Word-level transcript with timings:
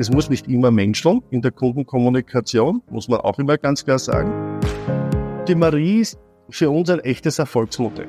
es 0.00 0.10
muss 0.10 0.30
nicht 0.30 0.48
immer 0.48 0.70
menscheln 0.70 1.22
in 1.30 1.42
der 1.42 1.50
Kundenkommunikation, 1.50 2.82
muss 2.88 3.06
man 3.08 3.20
auch 3.20 3.38
immer 3.38 3.58
ganz 3.58 3.84
klar 3.84 3.98
sagen. 3.98 4.32
Die 5.46 5.54
Marie 5.54 6.00
ist 6.00 6.18
für 6.48 6.70
uns 6.70 6.88
ein 6.88 7.00
echtes 7.00 7.38
Erfolgsmodell. 7.38 8.08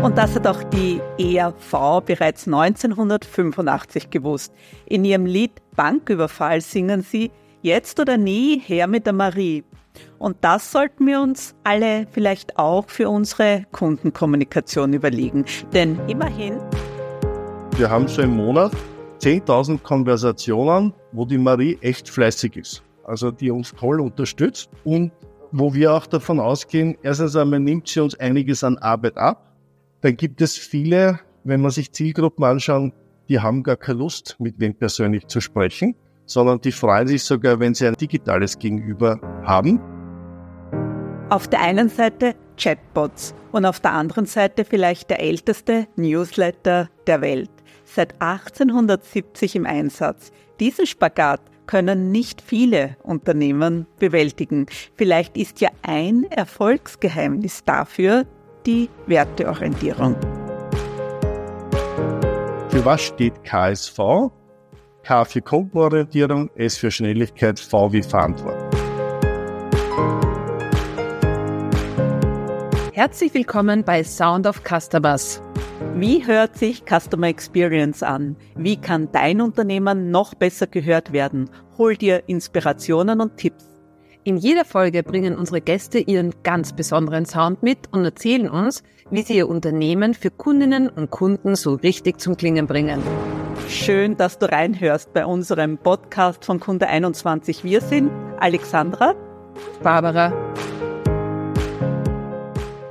Und 0.00 0.16
das 0.16 0.36
hat 0.36 0.46
auch 0.46 0.62
die 0.62 1.00
ERV 1.18 2.04
bereits 2.06 2.46
1985 2.46 4.10
gewusst. 4.10 4.52
In 4.86 5.04
ihrem 5.04 5.26
Lied 5.26 5.50
Banküberfall 5.74 6.60
singen 6.60 7.02
sie 7.02 7.32
Jetzt 7.60 7.98
oder 7.98 8.16
nie 8.16 8.60
her 8.60 8.86
mit 8.86 9.04
der 9.04 9.12
Marie. 9.12 9.64
Und 10.20 10.36
das 10.42 10.70
sollten 10.70 11.06
wir 11.08 11.20
uns 11.20 11.56
alle 11.64 12.06
vielleicht 12.12 12.56
auch 12.56 12.88
für 12.88 13.10
unsere 13.10 13.64
Kundenkommunikation 13.72 14.92
überlegen. 14.92 15.44
Denn 15.74 15.98
immerhin. 16.06 16.58
Wir 17.76 17.90
haben 17.90 18.06
so 18.06 18.22
im 18.22 18.36
Monat 18.36 18.72
10.000 19.20 19.82
Konversationen, 19.82 20.92
wo 21.12 21.24
die 21.24 21.38
Marie 21.38 21.78
echt 21.80 22.08
fleißig 22.08 22.56
ist. 22.56 22.82
Also 23.04 23.30
die 23.30 23.50
uns 23.50 23.72
toll 23.72 24.00
unterstützt 24.00 24.70
und 24.84 25.12
wo 25.52 25.74
wir 25.74 25.92
auch 25.92 26.06
davon 26.06 26.40
ausgehen, 26.40 26.96
erstens 27.02 27.36
einmal 27.36 27.60
nimmt 27.60 27.88
sie 27.88 28.00
uns 28.00 28.14
einiges 28.18 28.62
an 28.62 28.78
Arbeit 28.78 29.18
ab 29.18 29.50
dann 30.00 30.16
gibt 30.16 30.40
es 30.40 30.56
viele, 30.56 31.20
wenn 31.44 31.60
man 31.60 31.70
sich 31.70 31.92
Zielgruppen 31.92 32.44
anschaut, 32.44 32.92
die 33.28 33.40
haben 33.40 33.62
gar 33.62 33.76
keine 33.76 33.98
Lust, 33.98 34.36
mit 34.38 34.58
wem 34.58 34.74
persönlich 34.74 35.26
zu 35.26 35.40
sprechen, 35.40 35.94
sondern 36.24 36.60
die 36.60 36.72
freuen 36.72 37.06
sich 37.06 37.22
sogar, 37.22 37.60
wenn 37.60 37.74
sie 37.74 37.86
ein 37.86 37.94
digitales 37.94 38.58
Gegenüber 38.58 39.20
haben. 39.44 39.78
Auf 41.28 41.48
der 41.48 41.60
einen 41.60 41.88
Seite 41.88 42.34
Chatbots 42.56 43.34
und 43.52 43.66
auf 43.66 43.80
der 43.80 43.92
anderen 43.92 44.26
Seite 44.26 44.64
vielleicht 44.64 45.10
der 45.10 45.20
älteste 45.20 45.86
Newsletter 45.96 46.88
der 47.06 47.20
Welt. 47.20 47.50
Seit 47.92 48.22
1870 48.22 49.56
im 49.56 49.66
Einsatz. 49.66 50.30
Diesen 50.60 50.86
Spagat 50.86 51.40
können 51.66 52.12
nicht 52.12 52.40
viele 52.40 52.96
Unternehmen 53.02 53.86
bewältigen. 53.98 54.66
Vielleicht 54.94 55.36
ist 55.36 55.60
ja 55.60 55.70
ein 55.82 56.22
Erfolgsgeheimnis 56.30 57.64
dafür 57.64 58.26
die 58.64 58.88
Werteorientierung. 59.06 60.14
Für 62.68 62.84
was 62.84 63.02
steht 63.02 63.42
KSV? 63.42 63.98
K 65.02 65.24
für 65.24 65.42
Kundenorientierung, 65.42 66.48
S 66.54 66.76
für 66.76 66.92
Schnelligkeit, 66.92 67.58
V 67.58 67.92
wie 67.92 68.02
Verantwortung. 68.04 68.70
Herzlich 72.92 73.34
willkommen 73.34 73.82
bei 73.82 74.04
Sound 74.04 74.46
of 74.46 74.62
Customers. 74.62 75.42
Wie 75.94 76.26
hört 76.26 76.56
sich 76.56 76.84
Customer 76.84 77.28
Experience 77.28 78.02
an? 78.02 78.36
Wie 78.56 78.76
kann 78.76 79.10
dein 79.12 79.40
Unternehmen 79.40 80.10
noch 80.10 80.34
besser 80.34 80.66
gehört 80.66 81.12
werden? 81.12 81.50
Hol 81.78 81.96
dir 81.96 82.22
Inspirationen 82.26 83.20
und 83.20 83.36
Tipps 83.36 83.70
in 84.22 84.36
jeder 84.36 84.66
Folge 84.66 85.02
bringen 85.02 85.34
unsere 85.34 85.62
Gäste 85.62 85.98
ihren 85.98 86.34
ganz 86.42 86.74
besonderen 86.74 87.24
Sound 87.24 87.62
mit 87.62 87.78
und 87.90 88.04
erzählen 88.04 88.50
uns, 88.50 88.82
wie 89.10 89.22
sie 89.22 89.36
ihr 89.36 89.48
Unternehmen 89.48 90.12
für 90.12 90.30
Kundinnen 90.30 90.90
und 90.90 91.10
Kunden 91.10 91.56
so 91.56 91.74
richtig 91.74 92.20
zum 92.20 92.36
Klingen 92.36 92.66
bringen. 92.66 93.02
Schön, 93.68 94.18
dass 94.18 94.38
du 94.38 94.50
reinhörst 94.50 95.14
bei 95.14 95.24
unserem 95.24 95.78
Podcast 95.78 96.44
von 96.44 96.60
Kunde 96.60 96.86
21. 96.88 97.64
Wir 97.64 97.80
sind 97.80 98.10
Alexandra, 98.38 99.14
Barbara. 99.82 100.32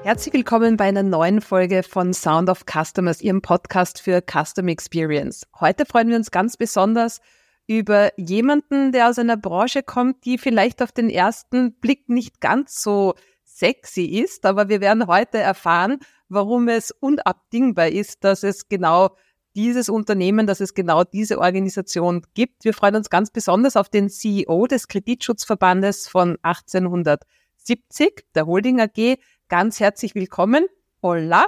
Herzlich 0.10 0.34
willkommen 0.34 0.76
bei 0.76 0.86
einer 0.86 1.04
neuen 1.04 1.40
Folge 1.40 1.84
von 1.84 2.16
Sound 2.16 2.50
of 2.50 2.66
Customers, 2.66 3.22
Ihrem 3.22 3.44
Podcast 3.44 4.02
für 4.02 4.24
Custom 4.24 4.68
Experience. 4.68 5.46
Heute 5.60 5.86
freuen 5.86 6.10
wir 6.10 6.16
uns 6.16 6.32
ganz 6.32 6.58
besonders 6.58 7.22
über 7.68 8.10
jemanden, 8.18 8.92
der 8.92 9.10
aus 9.10 9.20
einer 9.20 9.38
Branche 9.38 9.84
kommt, 9.84 10.26
die 10.26 10.40
vielleicht 10.40 10.82
auf 10.82 10.92
den 10.92 11.12
ersten 11.12 11.74
Blick 11.74 12.10
nicht 12.10 12.42
ganz 12.42 12.82
so 12.82 13.14
sexy 13.44 14.06
ist, 14.06 14.48
aber 14.48 14.68
wir 14.68 14.82
werden 14.82 15.06
heute 15.06 15.38
erfahren, 15.38 16.00
warum 16.28 16.70
es 16.70 16.90
unabdingbar 16.90 17.90
ist, 17.90 18.24
dass 18.24 18.42
es 18.42 18.68
genau 18.68 19.16
dieses 19.56 19.90
Unternehmen, 19.90 20.48
dass 20.48 20.60
es 20.60 20.74
genau 20.74 21.04
diese 21.04 21.38
Organisation 21.38 22.24
gibt. 22.34 22.66
Wir 22.66 22.74
freuen 22.74 22.96
uns 22.96 23.12
ganz 23.12 23.30
besonders 23.30 23.76
auf 23.76 23.90
den 23.90 24.10
CEO 24.10 24.66
des 24.66 24.88
Kreditschutzverbandes 24.88 26.08
von 26.08 26.40
1870, 26.42 28.26
der 28.34 28.48
Holding 28.48 28.82
AG. 28.82 29.20
Ganz 29.50 29.80
herzlich 29.80 30.14
willkommen. 30.14 30.68
Hola. 31.02 31.48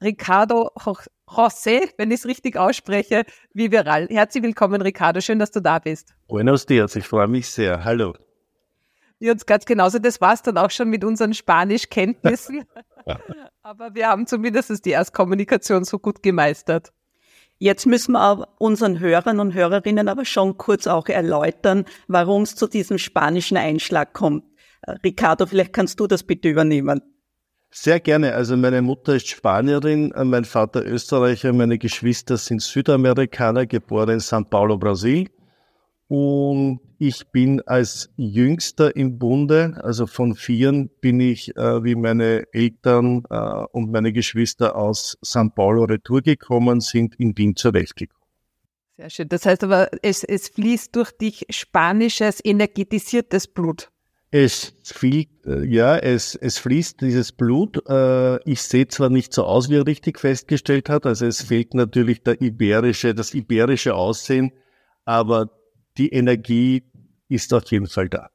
Ricardo 0.00 0.70
José, 1.26 1.90
wenn 1.98 2.12
ich 2.12 2.20
es 2.20 2.26
richtig 2.26 2.56
ausspreche, 2.56 3.24
wie 3.52 3.72
viral. 3.72 4.06
Herzlich 4.08 4.44
willkommen, 4.44 4.80
Ricardo. 4.80 5.20
Schön, 5.20 5.40
dass 5.40 5.50
du 5.50 5.58
da 5.58 5.80
bist. 5.80 6.14
Buenos 6.28 6.64
dias, 6.64 6.94
ich 6.94 7.08
freue 7.08 7.26
mich 7.26 7.48
sehr. 7.48 7.82
Hallo. 7.82 8.14
Ja, 9.18 9.32
uns 9.32 9.46
ganz 9.46 9.64
genauso. 9.64 9.98
Das 9.98 10.20
war 10.20 10.34
es 10.34 10.42
dann 10.42 10.56
auch 10.58 10.70
schon 10.70 10.88
mit 10.90 11.02
unseren 11.02 11.34
Spanischkenntnissen. 11.34 12.66
Aber 13.62 13.96
wir 13.96 14.06
haben 14.08 14.28
zumindest 14.28 14.84
die 14.84 14.90
Erstkommunikation 14.90 15.82
so 15.82 15.98
gut 15.98 16.22
gemeistert. 16.22 16.92
Jetzt 17.58 17.84
müssen 17.84 18.12
wir 18.12 18.46
unseren 18.58 19.00
Hörern 19.00 19.40
und 19.40 19.54
Hörerinnen 19.54 20.08
aber 20.08 20.24
schon 20.24 20.56
kurz 20.56 20.86
auch 20.86 21.06
erläutern, 21.06 21.84
warum 22.06 22.42
es 22.42 22.54
zu 22.56 22.66
diesem 22.66 22.98
spanischen 22.98 23.56
Einschlag 23.56 24.12
kommt. 24.12 24.44
Ricardo, 25.04 25.46
vielleicht 25.46 25.72
kannst 25.72 25.98
du 25.98 26.06
das 26.06 26.24
bitte 26.24 26.48
übernehmen. 26.48 27.00
Sehr 27.76 27.98
gerne. 27.98 28.34
Also 28.34 28.56
meine 28.56 28.82
Mutter 28.82 29.16
ist 29.16 29.26
Spanierin, 29.26 30.14
mein 30.16 30.44
Vater 30.44 30.86
Österreicher, 30.86 31.52
meine 31.52 31.76
Geschwister 31.76 32.36
sind 32.36 32.62
Südamerikaner, 32.62 33.66
geboren 33.66 34.10
in 34.10 34.20
São 34.20 34.44
Paulo, 34.44 34.78
Brasil. 34.78 35.28
Und 36.06 36.78
ich 37.00 37.26
bin 37.32 37.60
als 37.62 38.10
Jüngster 38.16 38.94
im 38.94 39.18
Bunde, 39.18 39.76
also 39.82 40.06
von 40.06 40.36
Vieren, 40.36 40.88
bin 41.00 41.18
ich 41.18 41.56
äh, 41.56 41.82
wie 41.82 41.96
meine 41.96 42.44
Eltern 42.52 43.24
äh, 43.28 43.64
und 43.72 43.90
meine 43.90 44.12
Geschwister 44.12 44.76
aus 44.76 45.18
São 45.24 45.50
Paulo 45.50 45.82
retour 45.82 46.22
gekommen, 46.22 46.80
sind 46.80 47.16
in 47.16 47.36
Wien 47.36 47.56
zurechtgekommen. 47.56 48.22
Sehr 48.96 49.10
schön. 49.10 49.28
Das 49.28 49.46
heißt 49.46 49.64
aber, 49.64 49.88
es, 50.00 50.22
es 50.22 50.48
fließt 50.48 50.94
durch 50.94 51.10
dich 51.10 51.44
spanisches, 51.50 52.40
energetisiertes 52.44 53.48
Blut. 53.48 53.90
Es 54.36 54.74
fließt, 54.82 55.46
äh, 55.46 55.64
ja, 55.64 55.96
es, 55.96 56.34
es 56.34 56.58
fließt 56.58 57.00
dieses 57.02 57.30
Blut. 57.30 57.88
Äh, 57.88 58.42
ich 58.50 58.62
sehe 58.62 58.88
zwar 58.88 59.08
nicht 59.08 59.32
so 59.32 59.44
aus, 59.44 59.70
wie 59.70 59.76
er 59.76 59.86
richtig 59.86 60.18
festgestellt 60.18 60.88
hat, 60.88 61.06
also 61.06 61.24
es 61.24 61.40
fehlt 61.42 61.72
natürlich 61.72 62.24
der 62.24 62.42
iberische, 62.42 63.14
das 63.14 63.32
iberische 63.32 63.94
Aussehen, 63.94 64.50
aber 65.04 65.50
die 65.98 66.08
Energie 66.08 66.82
ist 67.28 67.54
auf 67.54 67.70
jeden 67.70 67.86
Fall 67.86 68.08
da. 68.08 68.33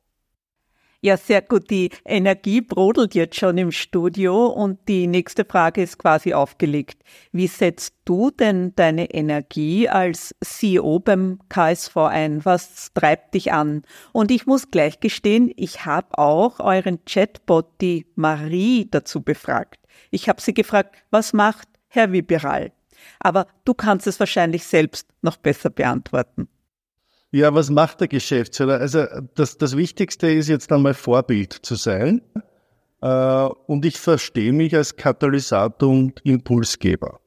Ja, 1.02 1.16
sehr 1.16 1.42
gut. 1.42 1.70
Die 1.70 1.92
Energie 2.04 2.60
brodelt 2.60 3.16
jetzt 3.16 3.38
schon 3.38 3.58
im 3.58 3.72
Studio 3.72 4.48
und 4.48 4.80
die 4.90 5.08
nächste 5.08 5.46
Frage 5.46 5.82
ist 5.82 5.98
quasi 5.98 6.34
aufgelegt. 6.34 7.02
Wie 7.32 7.48
setzt 7.48 7.96
du 8.04 8.32
denn 8.32 8.76
deine 8.76 9.10
Energie 9.10 9.88
als 9.88 10.36
CEO 10.44 11.00
beim 11.00 11.40
KSV 11.48 11.96
ein? 11.96 12.44
Was 12.44 12.92
treibt 12.94 13.34
dich 13.34 13.54
an? 13.54 13.84
Und 14.12 14.30
ich 14.30 14.46
muss 14.46 14.72
gleich 14.72 15.00
gestehen, 15.00 15.54
ich 15.56 15.86
habe 15.86 16.18
auch 16.18 16.60
euren 16.60 17.06
Chatbot, 17.06 17.80
die 17.80 18.06
Marie, 18.16 18.86
dazu 18.92 19.22
befragt. 19.22 19.80
Ich 20.12 20.28
habe 20.28 20.42
sie 20.42 20.54
gefragt, 20.54 20.98
was 21.12 21.31
macht 21.31 21.70
Herr 21.88 22.12
Wiberal? 22.12 22.74
Aber 23.22 23.48
du 23.64 23.74
kannst 23.74 24.06
es 24.06 24.20
wahrscheinlich 24.20 24.66
selbst 24.66 25.08
noch 25.22 25.38
besser 25.38 25.70
beantworten. 25.70 26.50
Ja, 27.32 27.54
was 27.54 27.70
macht 27.70 28.02
der 28.02 28.08
Geschäftsführer? 28.08 28.80
Also 28.80 29.06
das, 29.36 29.58
das 29.58 29.78
Wichtigste 29.78 30.32
ist 30.32 30.48
jetzt 30.48 30.72
einmal 30.72 30.96
Vorbild 30.96 31.54
zu 31.54 31.76
sein. 31.76 32.22
Äh, 33.02 33.50
und 33.68 33.86
ich 33.86 33.98
verstehe 33.98 34.52
mich 34.52 34.76
als 34.76 34.96
Katalysator 34.96 35.90
und 35.90 36.20
Impulsgeber. 36.26 37.20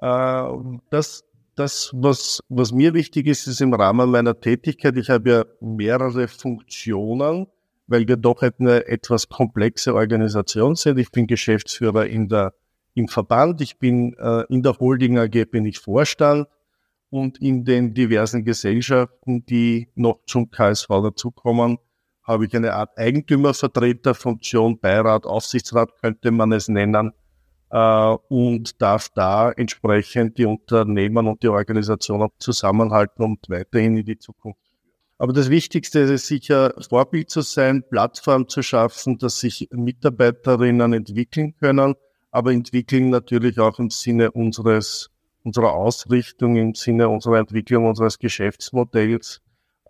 Äh, 0.00 0.44
das, 0.90 1.24
das 1.54 1.90
was, 1.94 2.42
was 2.48 2.72
mir 2.72 2.92
wichtig 2.94 3.26
ist, 3.26 3.46
ist 3.46 3.60
im 3.60 3.72
Rahmen 3.72 4.10
meiner 4.10 4.38
Tätigkeit, 4.38 4.96
ich 4.96 5.08
habe 5.08 5.30
ja 5.30 5.44
mehrere 5.60 6.28
Funktionen, 6.28 7.46
weil 7.86 8.06
wir 8.06 8.16
doch 8.16 8.42
eine 8.42 8.86
etwas 8.86 9.30
komplexe 9.30 9.94
Organisation 9.94 10.76
sind. 10.76 10.98
Ich 10.98 11.10
bin 11.10 11.26
Geschäftsführer 11.26 12.06
in 12.06 12.28
der, 12.28 12.52
im 12.94 13.08
Verband, 13.08 13.62
ich 13.62 13.78
bin 13.78 14.14
äh, 14.18 14.44
in 14.50 14.62
der 14.62 14.78
Holding 14.78 15.18
AG 15.18 15.46
bin 15.50 15.64
ich 15.64 15.78
Vorstand, 15.78 16.46
und 17.10 17.40
in 17.40 17.64
den 17.64 17.94
diversen 17.94 18.44
Gesellschaften, 18.44 19.44
die 19.46 19.88
noch 19.94 20.20
zum 20.26 20.50
KSV 20.50 20.88
dazukommen, 20.88 21.78
habe 22.22 22.46
ich 22.46 22.54
eine 22.54 22.74
Art 22.74 22.96
Eigentümervertreterfunktion, 22.98 24.78
Beirat, 24.78 25.24
Aufsichtsrat 25.24 25.96
könnte 26.00 26.30
man 26.30 26.52
es 26.52 26.68
nennen, 26.68 27.12
äh, 27.70 28.16
und 28.28 28.80
darf 28.80 29.08
da 29.14 29.50
entsprechend 29.50 30.38
die 30.38 30.44
Unternehmen 30.44 31.26
und 31.26 31.42
die 31.42 31.48
Organisationen 31.48 32.28
zusammenhalten 32.38 33.24
und 33.24 33.40
weiterhin 33.48 33.96
in 33.96 34.04
die 34.04 34.18
Zukunft. 34.18 34.60
Aber 35.18 35.32
das 35.32 35.50
Wichtigste 35.50 36.00
ist 36.00 36.26
sicher, 36.26 36.74
Vorbild 36.88 37.28
zu 37.28 37.40
sein, 37.40 37.82
Plattform 37.88 38.48
zu 38.48 38.62
schaffen, 38.62 39.18
dass 39.18 39.40
sich 39.40 39.68
Mitarbeiterinnen 39.72 40.92
entwickeln 40.92 41.56
können, 41.58 41.94
aber 42.30 42.52
entwickeln 42.52 43.10
natürlich 43.10 43.58
auch 43.58 43.78
im 43.80 43.90
Sinne 43.90 44.30
unseres 44.30 45.10
unserer 45.48 45.72
Ausrichtung, 45.72 46.56
im 46.56 46.74
Sinne 46.74 47.08
unserer 47.08 47.38
Entwicklung 47.38 47.86
unseres 47.86 48.18
Geschäftsmodells. 48.18 49.40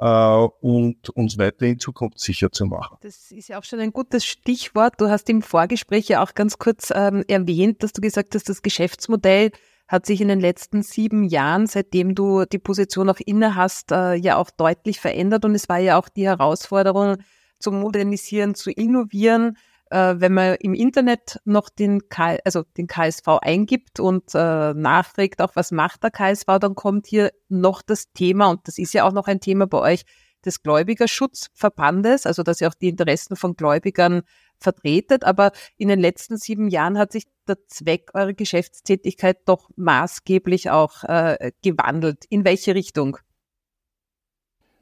äh, 0.01 0.47
und 0.61 1.11
uns 1.11 1.39
weiterhin 1.39 1.79
zukunftssicher 1.79 2.53
zu 2.53 2.67
machen. 2.67 2.99
Das 3.01 3.33
ist 3.33 3.49
ja 3.49 3.59
auch 3.59 3.65
schon 3.65 3.81
ein 3.81 3.93
gutes 3.93 4.25
Stichwort. 4.25 4.95
Du 4.99 5.09
hast 5.09 5.29
im 5.29 5.43
Vorgespräch 5.43 6.09
ja 6.09 6.23
auch 6.23 6.35
ganz 6.35 6.59
kurz 6.59 6.93
ähm, 6.95 7.25
erwähnt, 7.27 7.83
dass 7.83 7.93
du 7.93 8.01
gesagt 8.01 8.35
hast, 8.37 8.49
das 8.49 8.63
Geschäftsmodell 8.63 9.51
hat 9.89 10.07
sich 10.07 10.21
in 10.21 10.29
den 10.29 10.41
letzten 10.41 10.83
sieben 10.83 11.25
Jahren, 11.25 11.67
seitdem 11.67 12.15
du 12.15 12.45
die 12.45 12.59
Position 12.61 13.09
auch 13.11 13.19
inne 13.25 13.57
hast, 13.57 13.91
äh, 13.91 14.15
ja 14.15 14.37
auch 14.37 14.51
deutlich 14.51 15.01
verändert. 15.01 15.45
Und 15.45 15.55
es 15.55 15.69
war 15.69 15.79
ja 15.79 15.99
auch 15.99 16.09
die 16.09 16.27
Herausforderung, 16.27 17.17
zu 17.59 17.73
modernisieren, 17.73 18.55
zu 18.55 18.71
innovieren. 18.71 19.57
Äh, 19.91 20.17
wenn 20.19 20.35
man 20.35 20.57
im 20.57 20.75
Internet 20.75 21.41
noch 21.45 21.69
den, 21.69 22.09
K 22.09 22.39
also 22.45 22.65
den 22.77 22.87
KSV 22.87 23.27
eingibt 23.41 24.01
und 24.01 24.35
äh, 24.35 24.75
nachträgt, 24.75 25.41
auch 25.41 25.55
was 25.55 25.71
macht 25.71 26.03
der 26.03 26.11
KSV, 26.11 26.47
dann 26.61 26.75
kommt 26.75 27.07
hier 27.07 27.33
noch 27.49 27.83
das 27.83 28.13
Thema, 28.13 28.49
und 28.49 28.67
das 28.69 28.79
ist 28.79 28.95
ja 28.95 29.05
auch 29.05 29.13
noch 29.13 29.27
ein 29.27 29.41
Thema 29.41 29.67
bei 29.67 29.79
euch, 29.79 30.05
des 30.45 30.63
Gläubigerschutzverbandes, 30.63 32.27
also 32.27 32.43
dass 32.43 32.61
ihr 32.61 32.69
auch 32.69 32.75
die 32.75 32.89
Interessen 32.89 33.37
von 33.37 33.55
Gläubigern 33.55 34.23
vertretet. 34.59 35.25
Aber 35.25 35.53
in 35.77 35.89
den 35.89 35.99
letzten 35.99 36.37
sieben 36.37 36.69
Jahren 36.69 36.99
hat 36.99 37.13
sich 37.13 37.25
der 37.47 37.59
Zweck 37.67 38.11
eurer 38.15 38.33
Geschäftstätigkeit 38.33 39.39
doch 39.47 39.71
maßgeblich 39.77 40.71
auch 40.71 41.05
äh, 41.05 41.53
gewandelt. 41.63 42.25
In 42.29 42.45
welche 42.45 42.75
Richtung? 42.75 43.19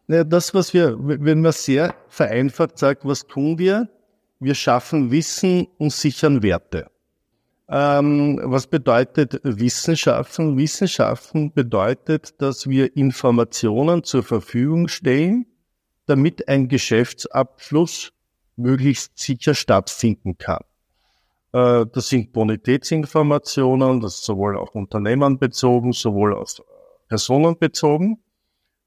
Ja, 0.09 0.25
das, 0.25 0.55
was 0.55 0.73
wir, 0.73 0.97
wenn 0.99 1.41
man 1.41 1.53
sehr 1.53 1.95
vereinfacht 2.09 2.79
sagt, 2.79 3.05
was 3.05 3.27
tun 3.27 3.59
wir? 3.59 3.89
Wir 4.39 4.55
schaffen 4.55 5.11
Wissen 5.11 5.67
und 5.79 5.93
sichern 5.93 6.43
Werte. 6.43 6.91
Ähm, 7.69 8.39
was 8.45 8.67
bedeutet 8.67 9.41
Wissenschaften? 9.43 10.57
Wissenschaften 10.57 11.53
bedeutet, 11.53 12.41
dass 12.41 12.69
wir 12.69 12.97
Informationen 12.97 14.05
zur 14.05 14.23
Verfügung 14.23 14.89
stellen, 14.89 15.47
damit 16.07 16.49
ein 16.49 16.69
Geschäftsabschluss 16.69 18.13
möglichst 18.57 19.19
sicher 19.19 19.55
stattfinden 19.55 20.39
kann. 20.39 20.63
Äh, 21.53 21.87
das 21.93 22.09
sind 22.09 22.33
Bonitätsinformationen, 22.33 24.01
das 24.01 24.17
ist 24.17 24.25
sowohl 24.25 24.57
auf 24.57 24.75
Unternehmen 24.75 25.39
bezogen, 25.39 25.93
sowohl 25.93 26.35
auf 26.35 26.63
Personen 27.09 27.59
bezogen. 27.59 28.19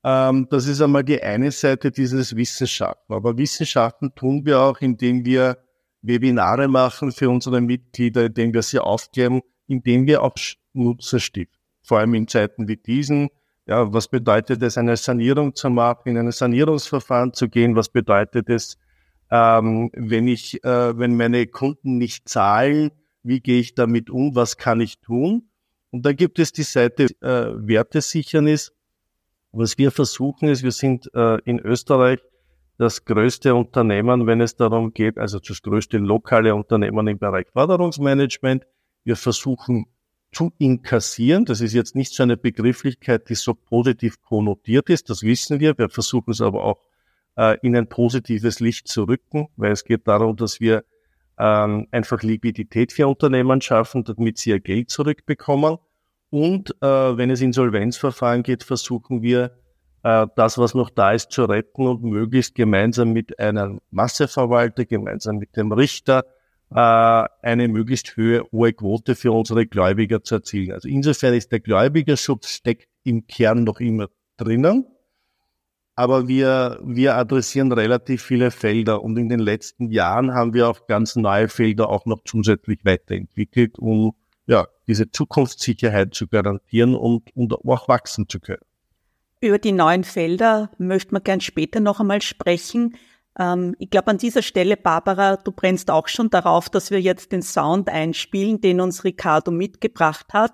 Ähm, 0.03 0.47
das 0.49 0.67
ist 0.67 0.81
einmal 0.81 1.03
die 1.03 1.21
eine 1.21 1.51
Seite 1.51 1.91
dieses 1.91 2.35
Wissenschaften. 2.35 3.13
Aber 3.13 3.37
Wissenschaften 3.37 4.13
tun 4.15 4.45
wir 4.45 4.59
auch, 4.61 4.79
indem 4.79 5.25
wir 5.25 5.57
Webinare 6.01 6.67
machen 6.67 7.11
für 7.11 7.29
unsere 7.29 7.59
Mitglieder, 7.59 8.25
indem 8.25 8.53
wir 8.53 8.61
sie 8.61 8.79
aufklären, 8.79 9.41
indem 9.67 10.07
wir 10.07 10.23
auch 10.23 10.35
Nutzer 10.73 11.19
stiften. 11.19 11.59
Vor 11.83 11.99
allem 11.99 12.13
in 12.13 12.27
Zeiten 12.27 12.67
wie 12.67 12.77
diesen. 12.77 13.29
Ja, 13.65 13.93
was 13.93 14.07
bedeutet 14.07 14.63
es, 14.63 14.77
eine 14.77 14.97
Sanierung 14.97 15.53
zu 15.53 15.69
machen, 15.69 16.09
in 16.09 16.17
ein 16.17 16.31
Sanierungsverfahren 16.31 17.33
zu 17.33 17.49
gehen? 17.49 17.75
Was 17.75 17.89
bedeutet 17.89 18.49
es, 18.49 18.77
ähm, 19.29 19.91
wenn 19.93 20.27
ich, 20.27 20.63
äh, 20.63 20.97
wenn 20.97 21.15
meine 21.17 21.45
Kunden 21.47 21.97
nicht 21.97 22.27
zahlen? 22.27 22.91
Wie 23.21 23.41
gehe 23.41 23.59
ich 23.59 23.75
damit 23.75 24.09
um? 24.09 24.33
Was 24.35 24.57
kann 24.57 24.79
ich 24.79 25.01
tun? 25.01 25.49
Und 25.91 26.05
da 26.05 26.13
gibt 26.13 26.39
es 26.39 26.51
die 26.51 26.63
Seite 26.63 27.07
äh, 27.21 27.51
Wertesichernis, 27.55 28.71
was 29.51 29.77
wir 29.77 29.91
versuchen 29.91 30.49
ist, 30.49 30.63
wir 30.63 30.71
sind 30.71 31.09
äh, 31.13 31.39
in 31.45 31.59
Österreich 31.59 32.19
das 32.77 33.03
größte 33.03 33.55
Unternehmen, 33.55 34.25
wenn 34.25 34.41
es 34.41 34.55
darum 34.55 34.93
geht, 34.93 35.17
also 35.17 35.39
das 35.39 35.61
größte 35.61 35.97
lokale 35.97 36.55
Unternehmen 36.55 37.07
im 37.07 37.19
Bereich 37.19 37.47
Förderungsmanagement. 37.51 38.65
Wir 39.03 39.15
versuchen 39.15 39.85
zu 40.31 40.53
inkassieren. 40.59 41.45
Das 41.45 41.61
ist 41.61 41.73
jetzt 41.73 41.95
nicht 41.95 42.13
so 42.13 42.23
eine 42.23 42.37
Begrifflichkeit, 42.37 43.29
die 43.29 43.35
so 43.35 43.53
positiv 43.53 44.21
konnotiert 44.21 44.89
ist. 44.89 45.09
Das 45.09 45.23
wissen 45.23 45.59
wir. 45.59 45.77
Wir 45.77 45.89
versuchen 45.89 46.31
es 46.31 46.41
aber 46.41 46.63
auch 46.63 46.79
äh, 47.35 47.57
in 47.61 47.75
ein 47.75 47.87
positives 47.87 48.59
Licht 48.59 48.87
zu 48.87 49.03
rücken, 49.03 49.49
weil 49.57 49.71
es 49.71 49.83
geht 49.83 50.07
darum, 50.07 50.35
dass 50.35 50.59
wir 50.59 50.83
ähm, 51.37 51.87
einfach 51.91 52.21
Liquidität 52.21 52.93
für 52.93 53.07
Unternehmen 53.07 53.61
schaffen, 53.61 54.03
damit 54.03 54.37
sie 54.37 54.51
ihr 54.51 54.59
Geld 54.59 54.89
zurückbekommen. 54.89 55.77
Und 56.29 56.75
äh, 56.81 56.87
wenn 56.87 57.29
es 57.29 57.41
Insolvenzverfahren 57.41 58.43
geht, 58.43 58.63
versuchen 58.63 59.21
wir, 59.21 59.57
äh, 60.03 60.27
das, 60.35 60.57
was 60.57 60.75
noch 60.75 60.89
da 60.89 61.11
ist, 61.11 61.31
zu 61.31 61.45
retten 61.45 61.87
und 61.87 62.03
möglichst 62.03 62.55
gemeinsam 62.55 63.11
mit 63.11 63.39
einem 63.39 63.79
Masseverwalter, 63.91 64.85
gemeinsam 64.85 65.37
mit 65.37 65.55
dem 65.57 65.71
Richter, 65.71 66.25
äh, 66.71 67.25
eine 67.41 67.67
möglichst 67.67 68.15
hohe, 68.15 68.43
hohe 68.51 68.73
Quote 68.73 69.15
für 69.15 69.31
unsere 69.31 69.65
Gläubiger 69.65 70.23
zu 70.23 70.35
erzielen. 70.35 70.73
Also 70.73 70.87
insofern 70.87 71.33
ist 71.33 71.51
der 71.51 71.59
Gläubigerschutz 71.59 72.49
steckt 72.49 72.87
im 73.03 73.25
Kern 73.25 73.63
noch 73.63 73.79
immer 73.79 74.07
drinnen. 74.37 74.85
Aber 75.95 76.29
wir, 76.29 76.79
wir 76.81 77.15
adressieren 77.15 77.73
relativ 77.73 78.21
viele 78.21 78.51
Felder 78.51 79.03
und 79.03 79.17
in 79.17 79.27
den 79.27 79.39
letzten 79.39 79.91
Jahren 79.91 80.33
haben 80.33 80.53
wir 80.53 80.69
auch 80.69 80.87
ganz 80.87 81.17
neue 81.17 81.49
Felder 81.49 81.89
auch 81.89 82.05
noch 82.05 82.23
zusätzlich 82.23 82.85
weiterentwickelt, 82.85 83.77
um 83.79 84.13
ja, 84.47 84.65
diese 84.89 85.12
Zukunftssicherheit 85.12 86.15
zu 86.15 86.27
garantieren 86.27 86.95
und, 86.95 87.33
und 87.36 87.53
auch 87.53 87.88
wachsen 87.88 88.27
zu 88.27 88.39
können. 88.39 88.63
Über 89.39 89.59
die 89.59 89.71
neuen 89.71 90.03
Felder 90.03 90.71
möchte 90.80 91.13
man 91.13 91.24
gern 91.24 91.39
später 91.39 91.80
noch 91.80 92.00
einmal 92.01 92.21
sprechen. 92.21 92.97
Ähm, 93.38 93.75
ich 93.80 93.89
glaube, 93.89 94.07
an 94.07 94.18
dieser 94.18 94.41
Stelle, 94.41 94.75
Barbara, 94.75 95.38
du 95.38 95.51
brennst 95.51 95.91
auch 95.91 96.07
schon 96.07 96.30
darauf, 96.30 96.69
dass 96.69 96.91
wir 96.91 97.00
jetzt 97.00 97.31
den 97.31 97.44
Sound 97.44 97.88
einspielen, 97.88 98.59
den 98.59 98.81
uns 98.81 99.06
Ricardo 99.06 99.51
mitgebracht 99.51 100.33
hat. 100.33 100.53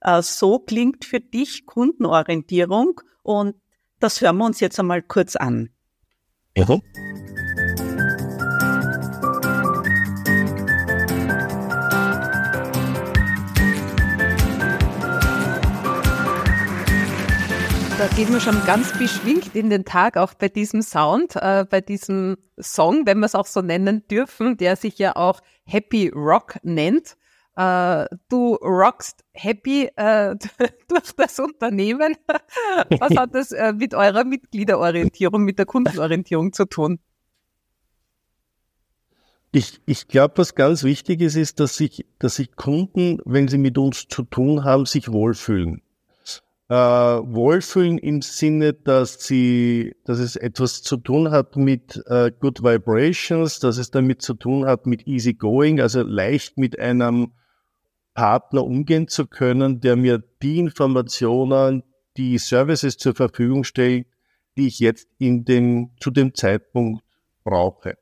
Äh, 0.00 0.22
so 0.22 0.60
klingt 0.60 1.04
für 1.04 1.20
dich 1.20 1.66
Kundenorientierung 1.66 3.00
und 3.22 3.56
das 3.98 4.20
hören 4.20 4.38
wir 4.38 4.46
uns 4.46 4.60
jetzt 4.60 4.80
einmal 4.80 5.02
kurz 5.02 5.36
an. 5.36 5.70
Mhm. 6.56 6.80
Da 18.02 18.08
gehen 18.08 18.32
wir 18.32 18.40
schon 18.40 18.60
ganz 18.66 18.98
beschwingt 18.98 19.54
in 19.54 19.70
den 19.70 19.84
Tag, 19.84 20.16
auch 20.16 20.34
bei 20.34 20.48
diesem 20.48 20.82
Sound, 20.82 21.36
äh, 21.36 21.64
bei 21.70 21.80
diesem 21.80 22.36
Song, 22.58 23.06
wenn 23.06 23.20
wir 23.20 23.26
es 23.26 23.36
auch 23.36 23.46
so 23.46 23.62
nennen 23.62 24.02
dürfen, 24.08 24.56
der 24.56 24.74
sich 24.74 24.98
ja 24.98 25.14
auch 25.14 25.40
Happy 25.62 26.08
Rock 26.08 26.56
nennt. 26.64 27.16
Äh, 27.54 28.06
du 28.28 28.56
rockst 28.56 29.22
happy 29.34 29.88
äh, 29.94 30.34
durch 30.88 31.12
das 31.16 31.38
Unternehmen. 31.38 32.16
Was 32.98 33.16
hat 33.16 33.36
das 33.36 33.52
äh, 33.52 33.72
mit 33.72 33.94
eurer 33.94 34.24
Mitgliederorientierung, 34.24 35.44
mit 35.44 35.60
der 35.60 35.66
Kundenorientierung 35.66 36.52
zu 36.52 36.64
tun? 36.64 36.98
Ich, 39.52 39.80
ich 39.86 40.08
glaube, 40.08 40.38
was 40.38 40.56
ganz 40.56 40.82
wichtig 40.82 41.20
ist, 41.20 41.36
ist, 41.36 41.60
dass 41.60 41.76
sich, 41.76 42.04
dass 42.18 42.36
sich 42.36 42.56
Kunden, 42.56 43.18
wenn 43.26 43.46
sie 43.46 43.58
mit 43.58 43.78
uns 43.78 44.08
zu 44.08 44.24
tun 44.24 44.64
haben, 44.64 44.86
sich 44.86 45.12
wohlfühlen 45.12 45.82
äh, 46.72 46.74
wohlfühlen 46.74 47.98
im 47.98 48.22
Sinne, 48.22 48.72
dass 48.72 49.22
sie, 49.22 49.94
dass 50.06 50.18
es 50.18 50.36
etwas 50.36 50.80
zu 50.80 50.96
tun 50.96 51.30
hat 51.30 51.54
mit 51.54 52.02
äh, 52.06 52.32
Good 52.40 52.62
Vibrations, 52.62 53.58
dass 53.58 53.76
es 53.76 53.90
damit 53.90 54.22
zu 54.22 54.32
tun 54.32 54.64
hat 54.64 54.86
mit 54.86 55.06
Easy 55.06 55.34
Going, 55.34 55.82
also 55.82 56.00
leicht 56.00 56.56
mit 56.56 56.78
einem 56.78 57.32
Partner 58.14 58.64
umgehen 58.64 59.06
zu 59.06 59.26
können, 59.26 59.82
der 59.82 59.96
mir 59.96 60.24
die 60.40 60.60
Informationen, 60.60 61.82
die 62.16 62.38
Services 62.38 62.96
zur 62.96 63.14
Verfügung 63.14 63.64
stellt, 63.64 64.06
die 64.56 64.68
ich 64.68 64.78
jetzt 64.78 65.08
in 65.18 65.44
dem, 65.44 65.90
zu 66.00 66.10
dem 66.10 66.34
Zeitpunkt 66.34 67.04
brauche. 67.44 67.98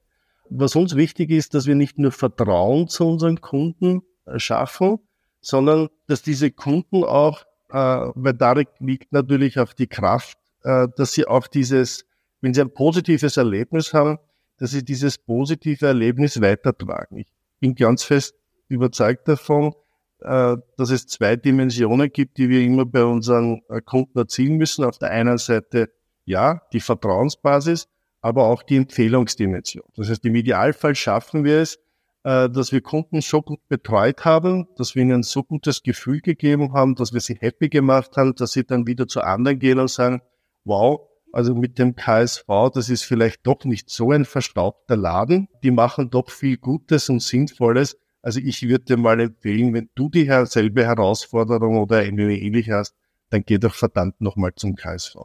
Was 0.48 0.76
uns 0.76 0.94
wichtig 0.94 1.30
ist, 1.30 1.54
dass 1.54 1.66
wir 1.66 1.74
nicht 1.74 1.98
nur 1.98 2.12
Vertrauen 2.12 2.86
zu 2.86 3.04
unseren 3.04 3.40
Kunden 3.40 4.02
äh, 4.26 4.38
schaffen, 4.38 5.00
sondern 5.40 5.88
dass 6.06 6.22
diese 6.22 6.52
Kunden 6.52 7.02
auch 7.02 7.49
weil 7.72 8.34
darin 8.34 8.66
liegt 8.78 9.12
natürlich 9.12 9.58
auch 9.58 9.72
die 9.72 9.86
Kraft, 9.86 10.38
äh, 10.64 10.88
dass 10.96 11.12
sie 11.12 11.26
auch 11.26 11.46
dieses, 11.46 12.04
wenn 12.40 12.54
sie 12.54 12.60
ein 12.60 12.72
positives 12.72 13.36
Erlebnis 13.36 13.92
haben, 13.94 14.18
dass 14.58 14.72
sie 14.72 14.84
dieses 14.84 15.18
positive 15.18 15.86
Erlebnis 15.86 16.40
weitertragen. 16.40 17.18
Ich 17.18 17.26
bin 17.60 17.74
ganz 17.74 18.02
fest 18.02 18.34
überzeugt 18.68 19.26
davon, 19.28 19.74
äh, 20.20 20.56
dass 20.76 20.90
es 20.90 21.06
zwei 21.06 21.36
Dimensionen 21.36 22.10
gibt, 22.12 22.38
die 22.38 22.48
wir 22.48 22.60
immer 22.60 22.84
bei 22.84 23.04
unseren 23.04 23.62
äh, 23.68 23.80
Kunden 23.80 24.18
erzielen 24.18 24.56
müssen. 24.56 24.84
Auf 24.84 24.98
der 24.98 25.10
einen 25.10 25.38
Seite, 25.38 25.90
ja, 26.24 26.60
die 26.72 26.80
Vertrauensbasis, 26.80 27.88
aber 28.20 28.46
auch 28.46 28.62
die 28.62 28.76
Empfehlungsdimension. 28.76 29.84
Das 29.96 30.10
heißt, 30.10 30.24
im 30.26 30.34
Idealfall 30.34 30.94
schaffen 30.94 31.44
wir 31.44 31.60
es, 31.60 31.76
äh, 31.76 31.80
dass 32.22 32.70
wir 32.72 32.82
Kunden 32.82 33.22
so 33.22 33.40
gut 33.40 33.60
betreut 33.68 34.24
haben, 34.24 34.68
dass 34.76 34.94
wir 34.94 35.02
ihnen 35.02 35.22
so 35.22 35.42
gutes 35.42 35.82
Gefühl 35.82 36.20
gegeben 36.20 36.72
haben, 36.74 36.94
dass 36.94 37.12
wir 37.12 37.20
sie 37.20 37.38
happy 37.40 37.68
gemacht 37.68 38.16
haben, 38.16 38.34
dass 38.34 38.52
sie 38.52 38.64
dann 38.64 38.86
wieder 38.86 39.08
zu 39.08 39.22
anderen 39.22 39.58
gehen 39.58 39.78
und 39.78 39.90
sagen, 39.90 40.20
wow, 40.64 41.00
also 41.32 41.54
mit 41.54 41.78
dem 41.78 41.94
KSV, 41.94 42.44
das 42.74 42.88
ist 42.88 43.04
vielleicht 43.04 43.46
doch 43.46 43.64
nicht 43.64 43.88
so 43.88 44.10
ein 44.10 44.24
verstaubter 44.24 44.96
Laden. 44.96 45.48
Die 45.62 45.70
machen 45.70 46.10
doch 46.10 46.30
viel 46.30 46.56
Gutes 46.56 47.08
und 47.08 47.22
Sinnvolles. 47.22 47.96
Also 48.22 48.40
ich 48.40 48.62
würde 48.68 48.84
dir 48.84 48.96
mal 48.96 49.20
empfehlen, 49.20 49.72
wenn 49.72 49.88
du 49.94 50.10
die 50.10 50.30
selbe 50.44 50.84
Herausforderung 50.84 51.78
oder 51.78 51.98
eine 51.98 52.36
ähnliche 52.36 52.74
hast, 52.74 52.94
dann 53.30 53.44
geh 53.46 53.58
doch 53.58 53.74
verdammt 53.74 54.20
nochmal 54.20 54.52
zum 54.56 54.74
KSV. 54.74 55.16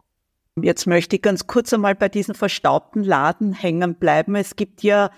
Jetzt 0.62 0.88
möchte 0.88 1.18
ich 1.18 1.22
ganz 1.22 1.48
kurz 1.48 1.74
einmal 1.74 1.96
bei 1.96 2.08
diesen 2.08 2.36
verstaubten 2.36 3.04
Laden 3.04 3.52
hängen 3.52 3.96
bleiben. 3.96 4.36
Es 4.36 4.56
gibt 4.56 4.84
ja, 4.84 5.08
äh, 5.08 5.10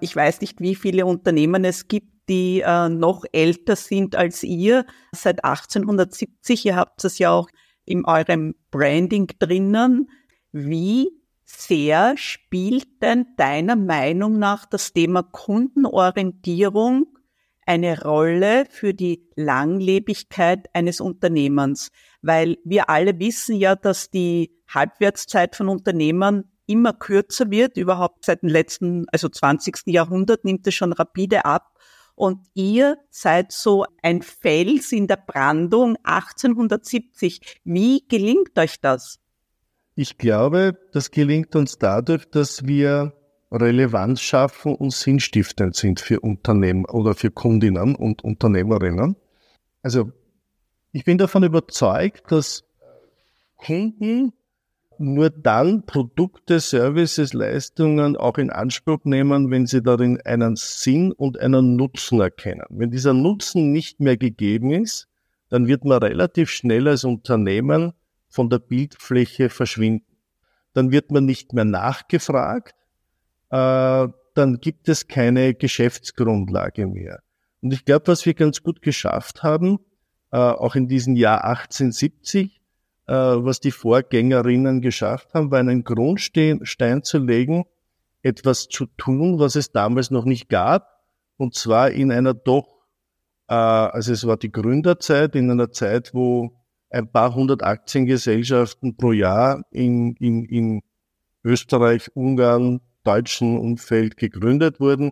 ich 0.00 0.14
weiß 0.14 0.40
nicht, 0.40 0.60
wie 0.60 0.74
viele 0.74 1.06
Unternehmen 1.06 1.64
es 1.64 1.88
gibt, 1.88 2.28
die 2.28 2.60
äh, 2.60 2.88
noch 2.88 3.24
älter 3.32 3.76
sind 3.76 4.16
als 4.16 4.42
ihr, 4.42 4.86
seit 5.12 5.44
1870. 5.44 6.64
Ihr 6.66 6.76
habt 6.76 7.04
es 7.04 7.18
ja 7.18 7.30
auch 7.30 7.48
in 7.84 8.04
eurem 8.04 8.54
Branding 8.70 9.28
drinnen. 9.38 10.10
Wie 10.52 11.10
sehr 11.44 12.16
spielt 12.16 13.02
denn 13.02 13.26
deiner 13.36 13.76
Meinung 13.76 14.38
nach 14.38 14.64
das 14.64 14.92
Thema 14.92 15.22
Kundenorientierung 15.22 17.06
eine 17.66 18.02
Rolle 18.02 18.66
für 18.70 18.94
die 18.94 19.28
Langlebigkeit 19.36 20.68
eines 20.72 21.00
Unternehmens? 21.00 21.90
Weil 22.22 22.58
wir 22.64 22.88
alle 22.88 23.18
wissen 23.18 23.56
ja, 23.56 23.76
dass 23.76 24.10
die 24.10 24.54
Halbwertszeit 24.68 25.56
von 25.56 25.68
Unternehmern 25.68 26.44
immer 26.66 26.92
kürzer 26.92 27.50
wird. 27.50 27.76
Überhaupt 27.76 28.24
seit 28.24 28.42
dem 28.42 28.48
letzten, 28.48 29.06
also 29.10 29.28
20. 29.28 29.82
Jahrhundert 29.86 30.44
nimmt 30.44 30.66
es 30.66 30.74
schon 30.74 30.92
rapide 30.92 31.44
ab. 31.44 31.70
Und 32.14 32.46
ihr 32.54 32.98
seid 33.10 33.50
so 33.50 33.84
ein 34.02 34.22
Fels 34.22 34.92
in 34.92 35.06
der 35.08 35.16
Brandung 35.16 35.96
1870. 36.04 37.60
Wie 37.64 38.04
gelingt 38.08 38.56
euch 38.58 38.80
das? 38.80 39.18
Ich 39.96 40.18
glaube, 40.18 40.78
das 40.92 41.10
gelingt 41.10 41.56
uns 41.56 41.78
dadurch, 41.78 42.28
dass 42.30 42.66
wir 42.66 43.12
Relevanz 43.50 44.20
schaffen 44.20 44.74
und 44.74 44.92
sinnstiftend 44.92 45.76
sind 45.76 46.00
für 46.00 46.20
Unternehmen 46.20 46.84
oder 46.86 47.14
für 47.14 47.30
Kundinnen 47.30 47.94
und 47.94 48.24
Unternehmerinnen. 48.24 49.16
Also 49.82 50.10
ich 50.92 51.04
bin 51.04 51.18
davon 51.18 51.44
überzeugt, 51.44 52.30
dass 52.30 52.64
Kunden 53.56 54.32
nur 55.00 55.30
dann 55.30 55.84
Produkte, 55.86 56.60
Services, 56.60 57.32
Leistungen 57.32 58.16
auch 58.16 58.38
in 58.38 58.50
Anspruch 58.50 59.04
nehmen, 59.04 59.50
wenn 59.50 59.66
sie 59.66 59.82
darin 59.82 60.20
einen 60.22 60.56
Sinn 60.56 61.12
und 61.12 61.38
einen 61.38 61.76
Nutzen 61.76 62.20
erkennen. 62.20 62.64
Wenn 62.70 62.90
dieser 62.90 63.12
Nutzen 63.12 63.72
nicht 63.72 64.00
mehr 64.00 64.16
gegeben 64.16 64.70
ist, 64.70 65.08
dann 65.48 65.66
wird 65.66 65.84
man 65.84 66.02
relativ 66.02 66.50
schnell 66.50 66.88
als 66.88 67.04
Unternehmen 67.04 67.92
von 68.28 68.50
der 68.50 68.58
Bildfläche 68.58 69.48
verschwinden. 69.48 70.16
Dann 70.72 70.90
wird 70.90 71.10
man 71.10 71.24
nicht 71.24 71.52
mehr 71.52 71.64
nachgefragt, 71.64 72.74
äh, 73.50 74.08
dann 74.34 74.58
gibt 74.60 74.88
es 74.88 75.06
keine 75.06 75.54
Geschäftsgrundlage 75.54 76.86
mehr. 76.86 77.22
Und 77.62 77.72
ich 77.72 77.84
glaube, 77.84 78.08
was 78.08 78.26
wir 78.26 78.34
ganz 78.34 78.62
gut 78.62 78.82
geschafft 78.82 79.42
haben, 79.42 79.78
äh, 80.32 80.36
auch 80.36 80.74
in 80.74 80.88
diesem 80.88 81.14
Jahr 81.14 81.44
1870, 81.44 82.56
äh, 82.56 82.63
was 83.12 83.60
die 83.60 83.70
Vorgängerinnen 83.70 84.80
geschafft 84.80 85.34
haben, 85.34 85.50
war 85.50 85.58
einen 85.58 85.84
Grundstein 85.84 87.02
zu 87.02 87.18
legen, 87.18 87.64
etwas 88.22 88.68
zu 88.68 88.86
tun, 88.86 89.38
was 89.38 89.54
es 89.54 89.72
damals 89.72 90.10
noch 90.10 90.24
nicht 90.24 90.48
gab, 90.48 90.88
und 91.36 91.54
zwar 91.54 91.90
in 91.90 92.10
einer 92.10 92.34
doch, 92.34 92.66
äh, 93.48 93.54
also 93.54 94.12
es 94.12 94.26
war 94.26 94.36
die 94.36 94.52
Gründerzeit, 94.52 95.34
in 95.36 95.50
einer 95.50 95.70
Zeit, 95.70 96.14
wo 96.14 96.56
ein 96.90 97.10
paar 97.10 97.34
hundert 97.34 97.62
Aktiengesellschaften 97.62 98.96
pro 98.96 99.12
Jahr 99.12 99.64
in, 99.70 100.14
in, 100.16 100.44
in 100.44 100.82
Österreich, 101.42 102.10
Ungarn, 102.14 102.80
deutschen 103.02 103.58
Umfeld 103.58 104.16
gegründet 104.16 104.80
wurden, 104.80 105.10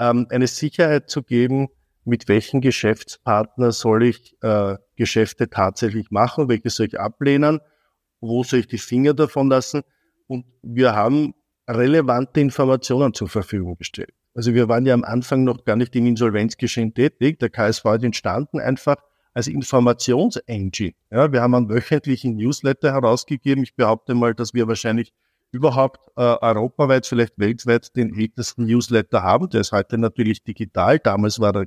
ähm, 0.00 0.26
eine 0.30 0.46
Sicherheit 0.46 1.10
zu 1.10 1.22
geben, 1.22 1.68
mit 2.08 2.28
welchen 2.28 2.60
Geschäftspartner 2.60 3.72
soll 3.72 4.04
ich 4.04 4.36
äh, 4.42 4.76
Geschäfte 4.96 5.48
tatsächlich 5.48 6.10
machen, 6.10 6.48
welche 6.48 6.70
soll 6.70 6.86
ich 6.86 6.98
ablehnen, 6.98 7.60
wo 8.20 8.42
soll 8.42 8.60
ich 8.60 8.66
die 8.66 8.78
Finger 8.78 9.14
davon 9.14 9.48
lassen. 9.48 9.82
Und 10.26 10.46
wir 10.62 10.94
haben 10.94 11.34
relevante 11.68 12.40
Informationen 12.40 13.14
zur 13.14 13.28
Verfügung 13.28 13.76
gestellt. 13.76 14.12
Also 14.34 14.54
wir 14.54 14.68
waren 14.68 14.86
ja 14.86 14.94
am 14.94 15.04
Anfang 15.04 15.44
noch 15.44 15.64
gar 15.64 15.76
nicht 15.76 15.94
im 15.96 16.06
Insolvenzgeschehen 16.06 16.94
tätig. 16.94 17.38
Der 17.40 17.50
KSV 17.50 17.84
ist 17.84 18.04
entstanden 18.04 18.60
einfach 18.60 18.96
als 19.34 19.46
Informationsengine. 19.46 20.94
Ja, 21.10 21.32
wir 21.32 21.42
haben 21.42 21.54
einen 21.54 21.68
wöchentlichen 21.68 22.36
Newsletter 22.36 22.92
herausgegeben. 22.92 23.62
Ich 23.62 23.74
behaupte 23.74 24.14
mal, 24.14 24.34
dass 24.34 24.54
wir 24.54 24.66
wahrscheinlich 24.66 25.12
überhaupt 25.50 26.00
äh, 26.16 26.20
europaweit, 26.22 27.06
vielleicht 27.06 27.38
weltweit 27.38 27.94
den 27.96 28.14
ältesten 28.14 28.66
Newsletter 28.66 29.22
haben. 29.22 29.48
Der 29.50 29.62
ist 29.62 29.72
heute 29.72 29.98
natürlich 29.98 30.44
digital. 30.44 30.98
Damals 30.98 31.40
war 31.40 31.54
er 31.54 31.66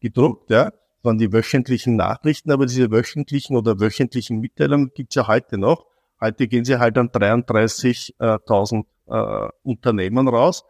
gedruckt, 0.00 0.50
ja, 0.50 0.72
waren 1.02 1.18
die 1.18 1.32
wöchentlichen 1.32 1.96
Nachrichten, 1.96 2.50
aber 2.50 2.66
diese 2.66 2.90
wöchentlichen 2.90 3.56
oder 3.56 3.80
wöchentlichen 3.80 4.40
Mitteilungen 4.40 4.90
gibt's 4.94 5.14
ja 5.14 5.26
heute 5.28 5.58
noch. 5.58 5.86
Heute 6.20 6.48
gehen 6.48 6.64
sie 6.64 6.78
halt 6.78 6.98
an 6.98 7.08
33.000 7.08 8.84
äh, 9.06 9.48
Unternehmen 9.62 10.28
raus. 10.28 10.64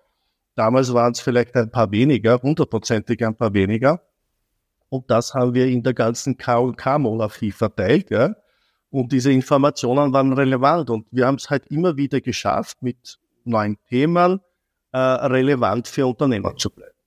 Damals 0.54 0.92
waren 0.94 1.12
es 1.12 1.20
vielleicht 1.20 1.56
ein 1.56 1.70
paar 1.70 1.90
weniger, 1.90 2.40
hundertprozentig 2.40 3.25
ein 3.25 3.34
paar 3.34 3.52
weniger. 3.54 4.02
Und 4.88 5.10
das 5.10 5.34
haben 5.34 5.54
wir 5.54 5.66
in 5.66 5.82
der 5.82 5.94
ganzen 5.94 6.37
K&K-Monarchie 6.37 7.52
verteilt, 7.52 8.10
ja. 8.10 8.34
Und 8.90 9.12
diese 9.12 9.30
Informationen 9.30 10.12
waren 10.12 10.32
relevant. 10.32 10.90
Und 10.90 11.06
wir 11.12 11.26
haben 11.26 11.37
es 11.37 11.49
halt 11.49 11.68
immer 11.68 11.96
wieder 11.96 12.20
geschafft, 12.20 12.82
mit 12.82 13.20
neuen 13.44 13.78
Themen 13.88 14.40
äh, 14.92 14.99
relevant 14.99 15.87
für 15.87 16.06
Unternehmer 16.06 16.56
zu 16.56 16.70
bleiben. 16.70 17.00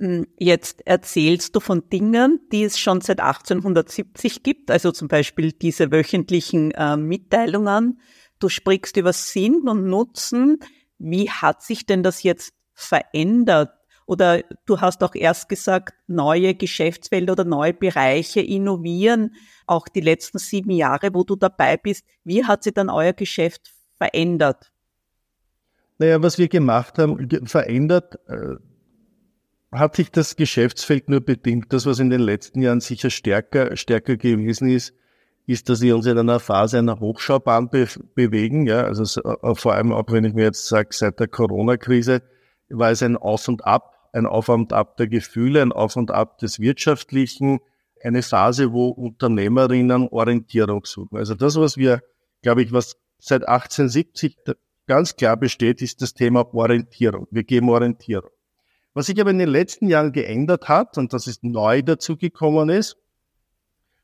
Hm, 0.00 0.26
jetzt 0.38 0.86
erzählst 0.86 1.56
du 1.56 1.60
von 1.60 1.88
Dingen, 1.90 2.40
die 2.52 2.64
es 2.64 2.78
schon 2.78 3.00
seit 3.00 3.20
1870 3.20 4.42
gibt, 4.44 4.70
also 4.70 4.92
zum 4.92 5.08
Beispiel 5.08 5.52
diese 5.52 5.90
wöchentlichen 5.90 6.70
äh, 6.70 6.96
Mitteilungen. 6.96 8.00
Du 8.38 8.48
sprichst 8.48 8.96
über 8.96 9.12
Sinn 9.12 9.68
und 9.68 9.86
Nutzen. 9.86 10.60
Wie 10.98 11.30
hat 11.30 11.62
sich 11.62 11.84
denn 11.84 12.04
das 12.04 12.22
jetzt 12.22 12.54
verändert? 12.74 13.72
Oder 14.06 14.42
du 14.64 14.80
hast 14.80 15.02
auch 15.02 15.14
erst 15.14 15.48
gesagt, 15.48 15.94
neue 16.06 16.54
Geschäftsfelder 16.54 17.32
oder 17.32 17.44
neue 17.44 17.74
Bereiche 17.74 18.40
innovieren, 18.40 19.34
auch 19.66 19.86
die 19.86 20.00
letzten 20.00 20.38
sieben 20.38 20.70
Jahre, 20.70 21.12
wo 21.12 21.24
du 21.24 21.36
dabei 21.36 21.76
bist. 21.76 22.06
Wie 22.24 22.44
hat 22.44 22.62
sich 22.62 22.72
dann 22.72 22.88
euer 22.88 23.12
Geschäft 23.12 23.70
verändert? 23.96 24.72
Naja, 25.98 26.22
was 26.22 26.38
wir 26.38 26.48
gemacht 26.48 26.98
haben, 26.98 27.28
verändert, 27.46 28.18
äh, 28.28 28.54
hat 29.72 29.96
sich 29.96 30.10
das 30.10 30.36
Geschäftsfeld 30.36 31.08
nur 31.08 31.20
bedingt. 31.20 31.72
Das, 31.72 31.86
was 31.86 31.98
in 31.98 32.10
den 32.10 32.20
letzten 32.20 32.62
Jahren 32.62 32.80
sicher 32.80 33.10
stärker, 33.10 33.76
stärker 33.76 34.16
gewesen 34.16 34.68
ist, 34.68 34.94
ist, 35.46 35.68
dass 35.68 35.80
wir 35.80 35.96
uns 35.96 36.06
in 36.06 36.18
einer 36.18 36.40
Phase 36.40 36.78
einer 36.78 37.00
Hochschaubahn 37.00 37.70
be 37.70 37.86
bewegen. 38.14 38.66
Ja, 38.66 38.82
also 38.82 39.20
äh, 39.22 39.54
vor 39.54 39.74
allem 39.74 39.92
auch, 39.92 40.04
wenn 40.08 40.24
ich 40.24 40.34
mir 40.34 40.44
jetzt 40.44 40.66
sage, 40.66 40.88
seit 40.92 41.20
der 41.20 41.28
Corona-Krise 41.28 42.22
war 42.68 42.90
es 42.90 43.02
ein 43.02 43.16
Auf 43.16 43.48
und 43.48 43.64
Ab, 43.64 44.10
ein 44.12 44.26
Auf 44.26 44.48
und 44.48 44.72
Ab 44.72 44.96
der 44.98 45.08
Gefühle, 45.08 45.62
ein 45.62 45.72
Auf 45.72 45.96
und 45.96 46.10
Ab 46.10 46.38
des 46.38 46.60
Wirtschaftlichen, 46.60 47.60
eine 48.02 48.22
Phase, 48.22 48.72
wo 48.72 48.88
Unternehmerinnen 48.88 50.08
Orientierung 50.08 50.84
suchen. 50.84 51.16
Also 51.16 51.34
das, 51.34 51.56
was 51.56 51.76
wir, 51.76 52.02
glaube 52.42 52.62
ich, 52.62 52.72
was 52.72 52.96
seit 53.18 53.48
1870 53.48 54.36
ganz 54.86 55.16
klar 55.16 55.36
besteht, 55.36 55.82
ist 55.82 56.00
das 56.02 56.14
Thema 56.14 56.54
Orientierung. 56.54 57.26
Wir 57.30 57.44
geben 57.44 57.70
Orientierung. 57.70 58.30
Was 58.94 59.06
sich 59.06 59.20
aber 59.20 59.30
in 59.30 59.38
den 59.38 59.48
letzten 59.48 59.88
Jahren 59.88 60.12
geändert 60.12 60.68
hat, 60.68 60.98
und 60.98 61.12
das 61.12 61.26
ist 61.26 61.44
neu 61.44 61.82
dazugekommen 61.82 62.68
ist, 62.68 62.96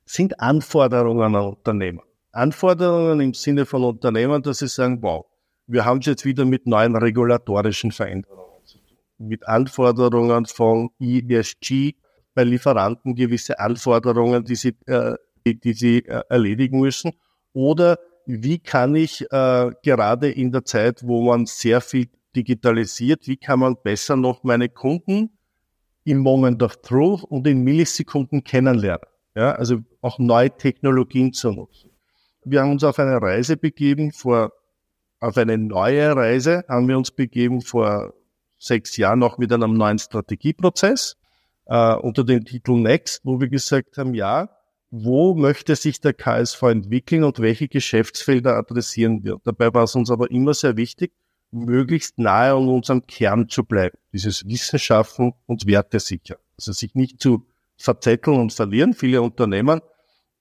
sind 0.05 0.41
Anforderungen 0.41 1.35
an 1.35 1.47
Unternehmen. 1.47 2.01
Anforderungen 2.33 3.21
im 3.21 3.35
Sinne 3.35 3.65
von 3.65 3.85
Unternehmen, 3.85 4.43
dass 4.43 4.59
sie 4.59 4.69
sagen, 4.69 5.03
wow, 5.03 5.25
wir 5.67 5.85
haben 5.85 6.01
es 6.01 6.07
jetzt 6.07 6.25
wieder 6.25 6.45
mit 6.45 6.67
neuen 6.67 6.95
regulatorischen 6.97 7.93
Veränderungen 7.93 8.65
zu 8.65 8.79
tun. 8.79 8.99
Mit 9.19 9.47
Anforderungen 9.47 10.47
von 10.47 10.91
ESG 11.01 11.95
bei 12.35 12.45
Lieferanten, 12.45 13.15
gewisse 13.15 13.59
Anforderungen, 13.59 14.45
die 14.45 14.57
sie, 14.57 14.77
äh, 14.87 15.15
die, 15.47 15.59
die 15.59 15.73
sie 15.73 15.99
äh, 16.07 16.23
erledigen 16.29 16.81
müssen. 16.81 17.13
Oder 17.53 17.99
wie 18.27 18.59
kann 18.59 18.95
ich 18.97 19.23
äh, 19.31 19.71
gerade 19.83 20.31
in 20.31 20.51
der 20.51 20.65
Zeit, 20.65 21.03
wo 21.05 21.23
man 21.23 21.47
sehr 21.47 21.81
viel 21.81 22.09
digitalisiert, 22.35 23.27
wie 23.27 23.37
kann 23.37 23.61
man 23.61 23.77
besser 23.83 24.17
noch 24.17 24.45
meine 24.45 24.69
Kunden 24.69 25.31
im 26.05 26.19
Moment 26.19 26.63
of 26.63 26.81
Truth 26.83 27.25
und 27.25 27.47
in 27.47 27.63
Millisekunden 27.63 28.45
kennenlernen. 28.45 29.07
Ja, 29.35 29.53
also 29.53 29.79
auch 30.01 30.19
neue 30.19 30.57
Technologien 30.57 31.33
zu 31.33 31.51
nutzen. 31.51 31.91
Wir 32.45 32.61
haben 32.61 32.73
uns 32.73 32.85
auf 32.85 32.99
eine 32.99 33.21
Reise 33.21 33.57
begeben 33.57 34.13
vor, 34.13 34.53
auf 35.19 35.37
eine 35.37 35.59
neue 35.59 36.15
Reise 36.15 36.65
haben 36.69 36.87
wir 36.89 36.99
uns 36.99 37.11
begeben 37.11 37.63
vor 37.63 38.13
sechs 38.59 38.97
Jahren 38.97 39.23
auch 39.23 39.39
mit 39.39 39.53
einem 39.53 39.75
neuen 39.75 39.99
Strategieprozess 39.99 41.17
äh, 41.67 41.95
unter 41.95 42.25
dem 42.25 42.45
Titel 42.45 42.75
Next, 42.75 43.23
wo 43.25 43.41
wir 43.41 43.49
gesagt 43.49 43.97
haben, 43.97 44.15
ja, 44.15 44.51
wo 44.91 45.35
möchte 45.35 45.75
sich 45.75 46.01
der 46.01 46.13
KSV 46.13 46.63
entwickeln 46.63 47.25
und 47.25 47.41
welche 47.41 47.67
Geschäftsfelder 47.67 48.57
adressieren 48.57 49.25
wir. 49.25 49.39
Dabei 49.43 49.75
war 49.75 49.85
es 49.85 49.95
uns 49.97 50.11
aber 50.11 50.31
immer 50.31 50.55
sehr 50.55 50.77
wichtig, 50.77 51.13
möglichst 51.55 52.19
nahe 52.19 52.53
an 52.53 52.69
unserem 52.69 53.07
Kern 53.07 53.49
zu 53.49 53.65
bleiben. 53.65 53.97
Dieses 54.13 54.47
Wissen 54.47 54.79
schaffen 54.79 55.33
und 55.47 55.67
Werte 55.67 56.01
sichern. 56.01 56.39
Also 56.59 56.73
sich 56.73 56.95
nicht 56.95 57.21
zu 57.21 57.47
verzetteln 57.77 58.39
und 58.39 58.53
verlieren. 58.53 58.95
Viele 58.95 59.23
Unternehmen, 59.23 59.81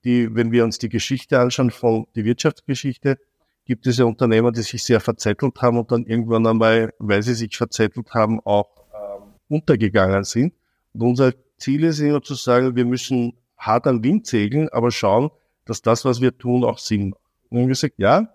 die, 0.04 0.34
wenn 0.34 0.52
wir 0.52 0.64
uns 0.64 0.78
die 0.78 0.88
Geschichte 0.88 1.38
anschauen 1.38 1.70
von 1.70 2.06
die 2.14 2.24
Wirtschaftsgeschichte, 2.24 3.18
gibt 3.64 3.86
es 3.86 3.98
ja 3.98 4.04
Unternehmen, 4.04 4.52
die 4.52 4.62
sich 4.62 4.82
sehr 4.82 5.00
verzettelt 5.00 5.60
haben 5.62 5.78
und 5.78 5.90
dann 5.90 6.04
irgendwann 6.04 6.46
einmal, 6.46 6.92
weil 6.98 7.22
sie 7.22 7.34
sich 7.34 7.56
verzettelt 7.56 8.12
haben, 8.12 8.40
auch 8.40 8.68
ähm, 8.92 9.34
untergegangen 9.48 10.24
sind. 10.24 10.52
Und 10.92 11.02
unser 11.02 11.32
Ziel 11.56 11.84
ist 11.84 12.00
immer 12.00 12.22
zu 12.22 12.34
sagen, 12.34 12.76
wir 12.76 12.84
müssen 12.84 13.38
hart 13.56 13.86
am 13.86 14.04
Wind 14.04 14.26
segeln, 14.26 14.68
aber 14.70 14.90
schauen, 14.90 15.30
dass 15.64 15.80
das, 15.80 16.04
was 16.04 16.20
wir 16.20 16.36
tun, 16.36 16.64
auch 16.64 16.78
Sinn 16.78 17.10
macht. 17.10 17.20
Und 17.44 17.50
dann 17.50 17.58
haben 17.60 17.68
wir 17.68 17.72
gesagt, 17.72 17.94
ja, 17.96 18.33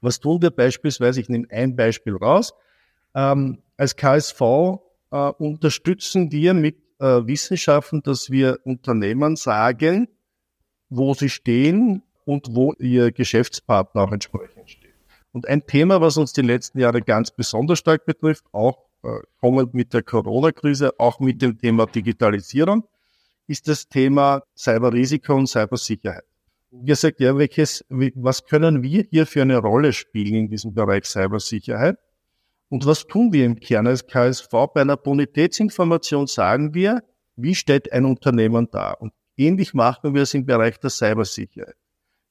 was 0.00 0.20
tun 0.20 0.42
wir 0.42 0.50
beispielsweise? 0.50 1.20
Ich 1.20 1.28
nehme 1.28 1.46
ein 1.50 1.76
Beispiel 1.76 2.16
raus. 2.16 2.54
Ähm, 3.14 3.62
als 3.76 3.96
KSV 3.96 4.40
äh, 5.10 5.16
unterstützen 5.38 6.30
wir 6.32 6.54
mit 6.54 6.76
äh, 6.98 7.26
Wissenschaften, 7.26 8.02
dass 8.02 8.30
wir 8.30 8.58
Unternehmen 8.64 9.36
sagen, 9.36 10.08
wo 10.90 11.14
sie 11.14 11.28
stehen 11.28 12.02
und 12.24 12.48
wo 12.50 12.72
ihr 12.74 13.12
Geschäftspartner 13.12 14.02
auch 14.02 14.12
entsprechend 14.12 14.70
steht. 14.70 14.94
Und 15.32 15.46
ein 15.46 15.66
Thema, 15.66 16.00
was 16.00 16.16
uns 16.16 16.32
die 16.32 16.42
letzten 16.42 16.78
Jahre 16.78 17.00
ganz 17.00 17.30
besonders 17.30 17.78
stark 17.78 18.04
betrifft, 18.04 18.44
auch 18.52 18.88
äh, 19.02 19.20
kommend 19.40 19.74
mit 19.74 19.94
der 19.94 20.02
Corona-Krise, 20.02 20.98
auch 20.98 21.20
mit 21.20 21.40
dem 21.42 21.58
Thema 21.58 21.86
Digitalisierung, 21.86 22.84
ist 23.46 23.68
das 23.68 23.88
Thema 23.88 24.42
Cyberrisiko 24.56 25.34
und 25.34 25.46
Cybersicherheit. 25.46 26.24
Wir 26.70 26.96
sagt, 26.96 27.20
ja, 27.20 27.36
welches, 27.38 27.84
was 27.88 28.44
können 28.44 28.82
wir 28.82 29.04
hier 29.10 29.26
für 29.26 29.42
eine 29.42 29.56
Rolle 29.58 29.92
spielen 29.92 30.34
in 30.34 30.50
diesem 30.50 30.74
Bereich 30.74 31.06
Cybersicherheit? 31.06 31.96
Und 32.68 32.84
was 32.84 33.06
tun 33.06 33.32
wir 33.32 33.46
im 33.46 33.58
Kern 33.58 33.86
als 33.86 34.06
KSV? 34.06 34.50
Bei 34.74 34.82
einer 34.82 34.98
Bonitätsinformation 34.98 36.26
sagen 36.26 36.74
wir, 36.74 37.02
wie 37.36 37.54
steht 37.54 37.90
ein 37.92 38.04
Unternehmen 38.04 38.68
da? 38.70 38.92
Und 38.92 39.14
ähnlich 39.38 39.72
machen 39.72 40.14
wir 40.14 40.22
es 40.22 40.34
im 40.34 40.44
Bereich 40.44 40.78
der 40.78 40.90
Cybersicherheit. 40.90 41.76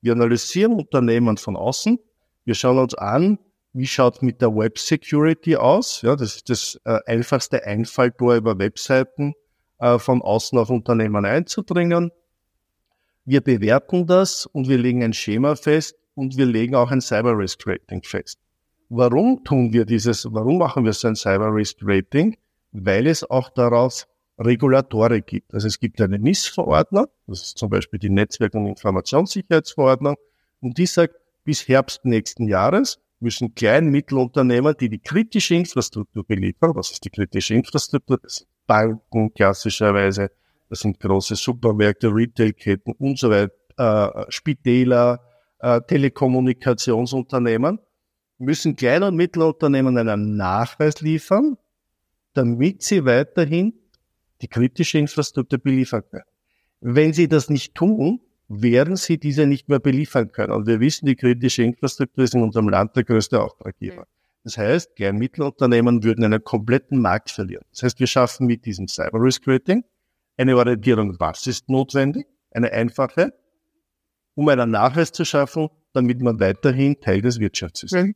Wir 0.02 0.14
analysieren 0.14 0.74
Unternehmen 0.74 1.38
von 1.38 1.56
außen. 1.56 1.98
Wir 2.46 2.54
schauen 2.54 2.78
uns 2.78 2.94
an, 2.94 3.40
wie 3.74 3.88
schaut 3.88 4.22
mit 4.22 4.42
der 4.42 4.56
Web 4.56 4.78
Security 4.78 5.56
aus? 5.56 6.04
Ja, 6.04 6.16
das 6.16 6.36
ist 6.36 6.50
das 6.50 6.80
äh, 6.86 7.00
einfachste 7.08 7.66
Einfalltor 7.66 8.36
über 8.36 8.58
Webseiten 8.60 9.34
äh, 9.80 9.98
von 9.98 10.22
außen 10.22 10.58
auf 10.60 10.70
Unternehmen 10.70 11.26
einzudringen. 11.26 12.12
Wir 13.30 13.42
bewerten 13.42 14.08
das 14.08 14.46
und 14.46 14.70
wir 14.70 14.78
legen 14.78 15.04
ein 15.04 15.12
Schema 15.12 15.58
fest 15.58 15.98
und 16.16 16.38
wir 16.38 16.46
legen 16.46 16.76
auch 16.76 16.92
ein 16.92 17.02
Cyber 17.02 17.38
Risk 17.38 17.68
Rating 17.68 18.02
fest. 18.02 18.40
Warum 18.88 19.44
tun 19.44 19.74
wir 19.74 19.84
dieses, 19.84 20.32
warum 20.32 20.60
machen 20.60 20.86
wir 20.86 20.94
so 20.94 21.10
ein 21.10 21.18
Cyber 21.18 21.54
Risk 21.54 21.80
Rating? 21.82 22.38
Weil 22.72 23.06
es 23.06 23.30
auch 23.30 23.50
daraus 23.50 24.08
Regulatorik 24.40 25.28
gibt. 25.28 25.54
Also 25.54 25.68
es 25.68 25.78
gibt 25.78 26.00
eine 26.00 26.18
NIS-Verordnung, 26.18 27.08
das 27.28 27.42
ist 27.42 27.58
zum 27.58 27.70
Beispiel 27.70 28.00
die 28.00 28.10
Netzwerk- 28.10 28.54
und 28.54 28.66
Informationssicherheitsverordnung, 28.66 30.16
und 30.62 30.78
die 30.78 30.86
sagt, 30.86 31.16
bis 31.44 31.68
Herbst 31.68 32.06
nächsten 32.06 32.48
Jahres 32.48 32.98
müssen 33.20 33.54
Klein- 33.56 33.88
und 33.88 33.92
Mittelunternehmen, 33.92 34.74
die 34.80 34.88
die 34.88 35.00
kritische 35.00 35.56
Infrastruktur 35.56 36.24
beliefern, 36.26 36.74
was 36.76 36.92
ist 36.92 37.04
die 37.04 37.10
kritische 37.10 37.56
Infrastruktur? 37.56 38.20
Das 38.24 38.38
sind 38.38 38.48
Banken 38.68 39.34
klassischerweise, 39.34 40.32
das 40.70 40.80
sind 40.80 41.00
große 41.00 41.36
Supermärkte, 41.36 42.08
Retailketten 42.08 42.94
und 42.94 43.18
so 43.18 43.30
weiter, 43.30 43.54
äh, 43.78 44.26
Spitäler, 44.30 45.22
äh, 45.60 45.82
Telekommunikationsunternehmen, 45.88 47.80
müssen 48.38 48.76
Klein- 48.76 49.04
und 49.04 49.16
Mittelunternehmen 49.16 49.98
einen 49.98 50.36
Nachweis 50.36 51.02
liefern, 51.02 51.58
damit 52.34 52.84
sie 52.84 53.06
weiterhin 53.06 53.74
die 54.42 54.48
kritische 54.48 55.00
Infrastruktur 55.00 55.60
beliefern 55.60 56.04
können. 56.10 56.24
Wenn 56.80 57.14
sie 57.14 57.28
das 57.28 57.50
nicht 57.50 57.74
tun, 57.74 58.22
werden 58.48 58.96
sie 58.96 59.18
diese 59.18 59.48
nicht 59.48 59.68
mehr 59.68 59.80
beliefern 59.80 60.32
können. 60.32 60.54
Und 60.54 60.68
wir 60.68 60.80
wissen, 60.80 61.06
die 61.06 61.16
kritische 61.16 61.64
Infrastruktur 61.64 62.24
ist 62.24 62.36
in 62.36 62.44
unserem 62.44 62.70
Land 62.70 62.96
der 62.96 63.04
größte 63.04 63.42
Auftraggeber. 63.42 64.06
Das 64.44 64.58
heißt, 64.58 64.96
Klein- 64.96 65.18
Mittelunternehmen 65.18 66.04
würden 66.04 66.24
einen 66.24 66.44
kompletten 66.44 67.02
Markt 67.02 67.32
verlieren. 67.32 67.66
Das 67.72 67.84
heißt, 67.84 68.00
wir 68.00 68.08
schaffen 68.08 68.48
mit 68.48 68.66
diesem 68.66 68.88
Cyber 68.88 69.20
Risk 69.22 69.48
Rating 69.48 69.84
eine 70.38 70.56
Orientierung, 70.56 71.20
was 71.20 71.46
ist 71.48 71.70
notwendig, 71.70 72.28
eine 72.52 72.72
einfache, 72.72 73.34
um 74.36 74.48
einen 74.50 74.72
Nachweis 74.72 75.12
zu 75.12 75.26
schaffen, 75.26 75.70
damit 75.94 76.22
man 76.22 76.40
weiterhin 76.40 77.00
Teil 77.02 77.22
des 77.22 77.40
Wirtschaftssystems 77.40 78.10
ist 78.10 78.16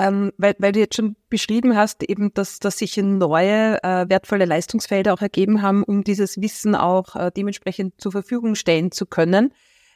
ähm, 0.00 0.32
weil, 0.38 0.54
weil 0.58 0.72
du 0.72 0.80
jetzt 0.80 0.96
schon 0.96 1.16
beschrieben 1.28 1.76
hast, 1.76 2.02
eben, 2.02 2.32
dass, 2.32 2.58
dass 2.58 2.78
sich 2.78 2.96
neue 2.96 3.82
äh, 3.82 4.08
wertvolle 4.08 4.46
Leistungsfelder 4.46 5.12
auch 5.12 5.20
ergeben 5.20 5.60
haben, 5.60 5.82
um 5.82 6.04
dieses 6.04 6.40
Wissen 6.40 6.74
auch 6.74 7.16
äh, 7.16 7.30
dementsprechend 7.36 8.00
zur 8.00 8.12
Verfügung 8.12 8.54
stellen 8.54 8.92
zu 8.92 9.04
können. 9.04 9.52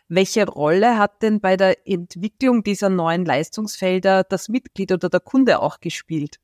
Welche 0.09 0.47
Rolle 0.47 0.99
hat 0.99 1.23
denn 1.23 1.41
bei 1.41 1.57
der 1.57 1.89
Entwicklung 1.89 2.63
dieser 2.63 2.91
neuen 2.91 3.25
Leistungsfelder 3.25 4.25
das 4.25 4.51
Mitglied 4.51 4.93
oder 4.93 5.09
der 5.09 5.21
Kunde 5.21 5.61
auch 5.61 5.81
gespielt? 5.81 6.39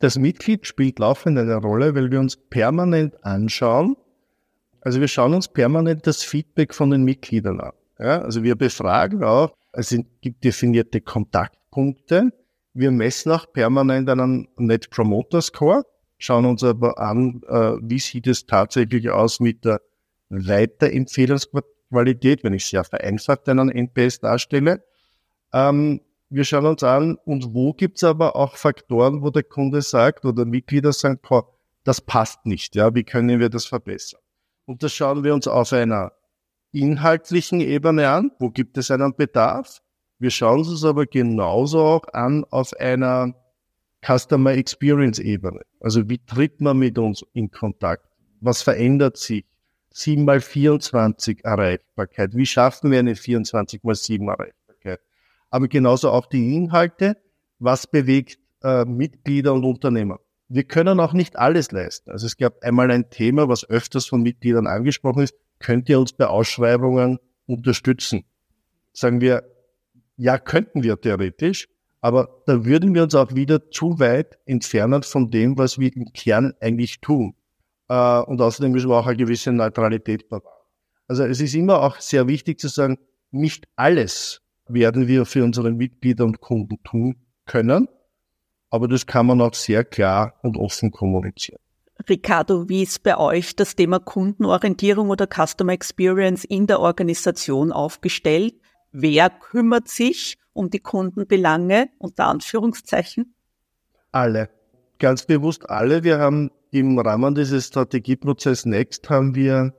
Das 0.00 0.18
Mitglied 0.18 0.66
spielt 0.66 0.98
laufend 0.98 1.38
eine 1.38 1.56
Rolle, 1.56 1.94
weil 1.94 2.10
wir 2.10 2.18
uns 2.18 2.36
permanent 2.36 3.22
anschauen. 3.22 3.96
Also 4.80 5.00
wir 5.00 5.08
schauen 5.08 5.34
uns 5.34 5.46
permanent 5.46 6.06
das 6.06 6.22
Feedback 6.22 6.74
von 6.74 6.90
den 6.90 7.04
Mitgliedern 7.04 7.60
an. 7.60 7.72
Ja, 7.98 8.22
also 8.22 8.42
wir 8.42 8.56
befragen 8.56 9.22
auch, 9.22 9.54
es 9.72 9.94
gibt 10.22 10.42
definierte 10.42 11.02
Kontakte 11.02 11.58
Punkte. 11.70 12.32
Wir 12.72 12.90
messen 12.90 13.30
auch 13.32 13.52
permanent 13.52 14.08
einen 14.08 14.48
Net 14.56 14.88
Promoter 14.90 15.42
Score, 15.42 15.84
schauen 16.18 16.46
uns 16.46 16.64
aber 16.64 16.98
an, 16.98 17.42
äh, 17.46 17.72
wie 17.82 17.98
sieht 17.98 18.26
es 18.26 18.46
tatsächlich 18.46 19.10
aus 19.10 19.38
mit 19.38 19.66
der 19.66 19.82
Weiterempfehlungsqualität, 20.30 22.42
wenn 22.42 22.54
ich 22.54 22.64
sehr 22.66 22.84
vereinfacht 22.84 23.46
einen 23.48 23.70
NPS 23.70 24.20
darstelle. 24.20 24.82
Ähm, 25.52 26.00
wir 26.30 26.44
schauen 26.44 26.66
uns 26.66 26.82
an, 26.82 27.16
und 27.24 27.54
wo 27.54 27.72
gibt 27.72 27.96
es 27.96 28.04
aber 28.04 28.36
auch 28.36 28.56
Faktoren, 28.56 29.22
wo 29.22 29.30
der 29.30 29.42
Kunde 29.42 29.82
sagt 29.82 30.24
oder 30.24 30.44
Mitglieder 30.44 30.92
sagen, 30.92 31.18
das 31.84 32.00
passt 32.00 32.46
nicht, 32.46 32.76
ja, 32.76 32.94
wie 32.94 33.04
können 33.04 33.40
wir 33.40 33.48
das 33.48 33.66
verbessern? 33.66 34.20
Und 34.64 34.82
das 34.82 34.92
schauen 34.92 35.24
wir 35.24 35.34
uns 35.34 35.48
auf 35.48 35.72
einer 35.72 36.12
inhaltlichen 36.72 37.60
Ebene 37.60 38.08
an, 38.08 38.30
wo 38.38 38.50
gibt 38.50 38.78
es 38.78 38.90
einen 38.90 39.14
Bedarf? 39.16 39.82
Wir 40.18 40.30
schauen 40.30 40.60
uns 40.60 40.84
aber 40.84 41.06
genauso 41.06 41.80
auch 41.80 42.04
an 42.12 42.44
auf 42.50 42.72
einer 42.78 43.34
Customer 44.06 44.52
Experience 44.52 45.18
Ebene. 45.18 45.62
Also 45.80 46.08
wie 46.08 46.18
tritt 46.18 46.60
man 46.60 46.78
mit 46.78 46.98
uns 46.98 47.24
in 47.32 47.50
Kontakt? 47.50 48.06
Was 48.40 48.62
verändert 48.62 49.16
sich? 49.16 49.44
7 49.92 50.24
mal 50.24 50.40
24 50.40 51.44
Erreichbarkeit. 51.44 52.36
Wie 52.36 52.46
schaffen 52.46 52.92
wir 52.92 53.00
eine 53.00 53.16
24 53.16 53.82
mal 53.82 53.94
7 53.94 54.28
Erreichbarkeit? 54.28 54.59
Aber 55.50 55.68
genauso 55.68 56.10
auch 56.10 56.26
die 56.26 56.54
Inhalte. 56.54 57.16
Was 57.58 57.86
bewegt 57.86 58.38
äh, 58.62 58.84
Mitglieder 58.84 59.52
und 59.52 59.64
Unternehmer? 59.64 60.20
Wir 60.48 60.64
können 60.64 60.98
auch 60.98 61.12
nicht 61.12 61.36
alles 61.36 61.70
leisten. 61.70 62.10
Also 62.10 62.26
es 62.26 62.36
gab 62.36 62.62
einmal 62.62 62.90
ein 62.90 63.10
Thema, 63.10 63.48
was 63.48 63.68
öfters 63.68 64.06
von 64.06 64.22
Mitgliedern 64.22 64.66
angesprochen 64.66 65.22
ist. 65.22 65.34
Könnt 65.58 65.88
ihr 65.88 66.00
uns 66.00 66.12
bei 66.12 66.26
Ausschreibungen 66.26 67.18
unterstützen? 67.46 68.24
Sagen 68.92 69.20
wir, 69.20 69.44
ja, 70.16 70.38
könnten 70.38 70.82
wir 70.82 71.00
theoretisch, 71.00 71.68
aber 72.00 72.42
da 72.46 72.64
würden 72.64 72.94
wir 72.94 73.02
uns 73.02 73.14
auch 73.14 73.34
wieder 73.34 73.70
zu 73.70 73.98
weit 73.98 74.38
entfernen 74.46 75.02
von 75.02 75.30
dem, 75.30 75.58
was 75.58 75.78
wir 75.78 75.94
im 75.94 76.12
Kern 76.12 76.54
eigentlich 76.60 77.00
tun. 77.00 77.34
Äh, 77.88 78.20
und 78.20 78.40
außerdem 78.40 78.72
müssen 78.72 78.88
wir 78.88 78.96
auch 78.96 79.06
eine 79.06 79.16
gewisse 79.16 79.52
Neutralität 79.52 80.28
bewahren. 80.28 80.64
Also 81.08 81.24
es 81.24 81.40
ist 81.40 81.54
immer 81.54 81.82
auch 81.82 82.00
sehr 82.00 82.26
wichtig 82.28 82.58
zu 82.58 82.68
sagen, 82.68 82.98
nicht 83.30 83.68
alles 83.76 84.42
werden 84.72 85.08
wir 85.08 85.24
für 85.24 85.44
unsere 85.44 85.70
Mitglieder 85.70 86.24
und 86.24 86.40
Kunden 86.40 86.82
tun 86.82 87.16
können, 87.46 87.88
aber 88.70 88.88
das 88.88 89.06
kann 89.06 89.26
man 89.26 89.40
auch 89.40 89.54
sehr 89.54 89.84
klar 89.84 90.34
und 90.42 90.56
offen 90.56 90.90
kommunizieren. 90.90 91.60
Ricardo, 92.08 92.68
wie 92.68 92.82
ist 92.82 93.02
bei 93.02 93.18
euch 93.18 93.56
das 93.56 93.76
Thema 93.76 93.98
Kundenorientierung 93.98 95.10
oder 95.10 95.26
Customer 95.26 95.72
Experience 95.72 96.44
in 96.44 96.66
der 96.66 96.80
Organisation 96.80 97.72
aufgestellt? 97.72 98.54
Wer 98.92 99.28
kümmert 99.28 99.88
sich 99.88 100.38
um 100.52 100.70
die 100.70 100.80
Kundenbelange 100.80 101.90
unter 101.98 102.26
Anführungszeichen? 102.26 103.34
Alle. 104.12 104.48
Ganz 104.98 105.26
bewusst 105.26 105.68
alle. 105.68 106.02
Wir 106.04 106.18
haben 106.18 106.50
im 106.70 106.98
Rahmen 106.98 107.34
dieses 107.34 107.66
Strategieprozess 107.66 108.66
Next 108.66 109.08
haben 109.10 109.34
wir 109.34 109.74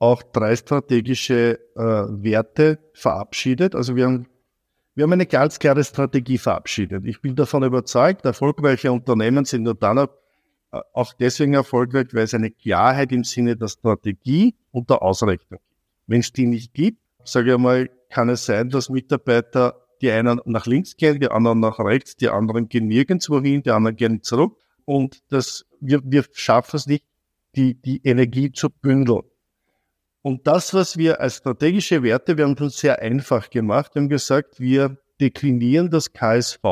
auch 0.00 0.22
drei 0.22 0.56
strategische 0.56 1.60
äh, 1.76 1.78
Werte 1.78 2.78
verabschiedet. 2.94 3.74
Also 3.74 3.94
wir 3.94 4.06
haben, 4.06 4.26
wir 4.94 5.04
haben 5.04 5.12
eine 5.12 5.26
ganz 5.26 5.58
klare 5.58 5.84
Strategie 5.84 6.38
verabschiedet. 6.38 7.04
Ich 7.06 7.20
bin 7.20 7.36
davon 7.36 7.62
überzeugt, 7.62 8.24
erfolgreiche 8.24 8.90
Unternehmen 8.90 9.44
sind 9.44 9.62
nur 9.62 9.74
dann 9.74 9.98
äh, 9.98 10.06
auch 10.94 11.12
deswegen 11.12 11.52
erfolgreich, 11.52 12.08
weil 12.12 12.24
es 12.24 12.34
eine 12.34 12.50
Klarheit 12.50 13.12
im 13.12 13.24
Sinne 13.24 13.56
der 13.56 13.68
Strategie 13.68 14.56
und 14.72 14.88
der 14.88 15.02
Ausrichtung 15.02 15.58
gibt. 15.58 15.62
Wenn 16.06 16.20
es 16.20 16.32
die 16.32 16.46
nicht 16.46 16.72
gibt, 16.72 16.98
sage 17.24 17.50
ich 17.50 17.54
einmal, 17.54 17.90
kann 18.08 18.30
es 18.30 18.46
sein, 18.46 18.70
dass 18.70 18.88
Mitarbeiter, 18.88 19.86
die 20.00 20.10
einen 20.10 20.40
nach 20.46 20.64
links 20.64 20.96
gehen, 20.96 21.20
die 21.20 21.30
anderen 21.30 21.60
nach 21.60 21.78
rechts, 21.78 22.16
die 22.16 22.30
anderen 22.30 22.70
gehen 22.70 22.88
nirgendwo 22.88 23.38
hin, 23.42 23.62
die 23.62 23.70
anderen 23.70 23.96
gehen 23.96 24.22
zurück. 24.22 24.56
Und 24.86 25.22
das, 25.28 25.66
wir, 25.78 26.00
wir 26.04 26.24
schaffen 26.32 26.76
es 26.76 26.86
nicht, 26.86 27.04
die, 27.54 27.74
die 27.74 28.00
Energie 28.02 28.50
zu 28.50 28.70
bündeln. 28.70 29.22
Und 30.22 30.46
das, 30.46 30.74
was 30.74 30.96
wir 30.96 31.20
als 31.20 31.36
strategische 31.36 32.02
Werte, 32.02 32.36
wir 32.36 32.44
haben 32.44 32.52
es 32.52 32.60
uns 32.60 32.78
sehr 32.78 33.00
einfach 33.00 33.48
gemacht, 33.48 33.94
wir 33.94 34.02
haben 34.02 34.08
gesagt, 34.08 34.60
wir 34.60 34.98
deklinieren 35.20 35.90
das 35.90 36.12
KSV 36.12 36.62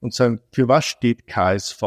und 0.00 0.12
sagen, 0.12 0.40
für 0.52 0.68
was 0.68 0.84
steht 0.84 1.26
KSV? 1.26 1.82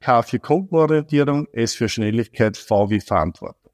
K 0.00 0.22
für 0.22 0.38
Kundenorientierung, 0.38 1.48
S 1.52 1.74
für 1.74 1.88
Schnelligkeit, 1.88 2.56
V 2.56 2.90
wie 2.90 3.00
Verantwortung. 3.00 3.72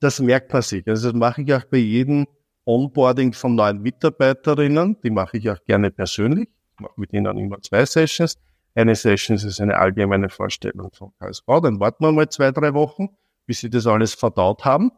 Das 0.00 0.18
merkt 0.20 0.52
man 0.52 0.62
sich. 0.62 0.86
Also 0.88 1.12
das 1.12 1.18
mache 1.18 1.42
ich 1.42 1.52
auch 1.54 1.64
bei 1.64 1.78
jedem 1.78 2.26
Onboarding 2.64 3.32
von 3.32 3.54
neuen 3.54 3.82
Mitarbeiterinnen. 3.82 5.00
Die 5.02 5.10
mache 5.10 5.38
ich 5.38 5.50
auch 5.50 5.62
gerne 5.64 5.90
persönlich. 5.90 6.48
Ich 6.74 6.80
mache 6.80 6.94
mit 6.96 7.12
ihnen 7.12 7.36
immer 7.38 7.60
zwei 7.60 7.84
Sessions. 7.84 8.38
Eine 8.74 8.94
Session 8.94 9.36
ist 9.36 9.60
eine 9.60 9.76
allgemeine 9.76 10.28
Vorstellung 10.28 10.90
von 10.92 11.12
KSV. 11.18 11.44
Dann 11.62 11.80
warten 11.80 12.04
wir 12.04 12.12
mal 12.12 12.28
zwei, 12.28 12.50
drei 12.50 12.74
Wochen, 12.74 13.08
bis 13.46 13.60
sie 13.60 13.70
das 13.70 13.86
alles 13.86 14.14
verdaut 14.14 14.64
haben. 14.64 14.92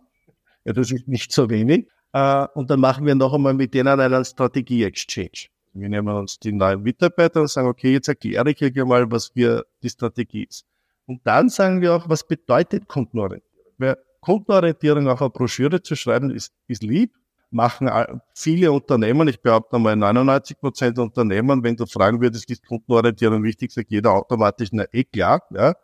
Ja, 0.70 0.74
das 0.74 0.92
ist 0.92 1.09
nicht 1.09 1.33
so 1.33 1.50
wenig. 1.50 1.88
Äh, 2.12 2.46
und 2.54 2.70
dann 2.70 2.78
machen 2.78 3.04
wir 3.04 3.16
noch 3.16 3.35
einmal 3.35 3.54
mit 3.54 3.74
denen 3.74 3.98
einen 3.98 4.24
Strategie-Exchange. 4.24 5.48
Wir 5.72 5.88
nehmen 5.88 6.14
uns 6.14 6.38
die 6.38 6.52
neuen 6.52 6.83
Mitarbeiter 6.83 7.40
und 7.40 7.50
sagen, 7.50 7.66
okay, 7.66 7.92
jetzt 7.92 8.06
erkläre 8.06 8.48
ich 8.50 8.62
euch 8.62 8.85
mal, 8.85 9.11
was 9.11 9.35
wir 9.35 9.64
die 9.83 9.90
Strategie 9.90 10.44
ist. 10.44 10.64
Und 11.06 11.20
dann 11.24 11.48
sagen 11.48 11.80
wir 11.80 11.92
auch, 11.92 12.09
was 12.09 12.24
bedeutet 12.24 12.87
Kundenorientierung? 12.87 13.72
Weil 13.78 13.96
Kundenorientierung 14.20 15.09
auf 15.09 15.20
eine 15.20 15.30
Broschüre 15.30 15.83
zu 15.83 15.96
schreiben, 15.96 16.30
ist, 16.30 16.52
ist 16.68 16.85
lieb, 16.85 17.16
machen 17.50 17.90
viele 18.33 18.70
Unternehmen, 18.70 19.26
ich 19.26 19.42
behaupte 19.42 19.76
mal 19.76 19.96
99 19.96 20.61
Prozent 20.61 20.98
Unternehmen, 21.00 21.64
wenn 21.64 21.74
du 21.74 21.85
fragen 21.85 22.20
würdest, 22.20 22.48
ist 22.48 22.64
Kundenorientierung 22.64 23.42
wichtig, 23.42 23.72
sagt 23.72 23.90
jeder 23.90 24.12
automatisch, 24.12 24.68
na 24.70 24.85
eh 24.92 25.02
klar, 25.02 25.42
ja. 25.50 25.74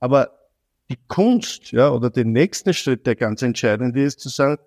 Aber 0.00 0.28
die 0.90 0.98
Kunst, 1.08 1.72
ja, 1.72 1.90
oder 1.90 2.10
den 2.10 2.32
nächsten 2.32 2.74
Schritt, 2.74 3.06
der 3.06 3.16
ganz 3.16 3.42
entscheidend 3.42 3.96
ist, 3.96 4.20
zu 4.20 4.28
sagen, 4.28 4.60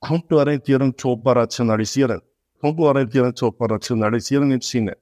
Kundenorientierung 0.00 0.96
zu 0.96 1.10
operationalisieren. 1.10 2.20
Kundenorientierung 2.60 3.34
zur 3.34 3.48
Operationalisierung 3.48 4.50
im 4.52 4.60
Sinne, 4.60 4.96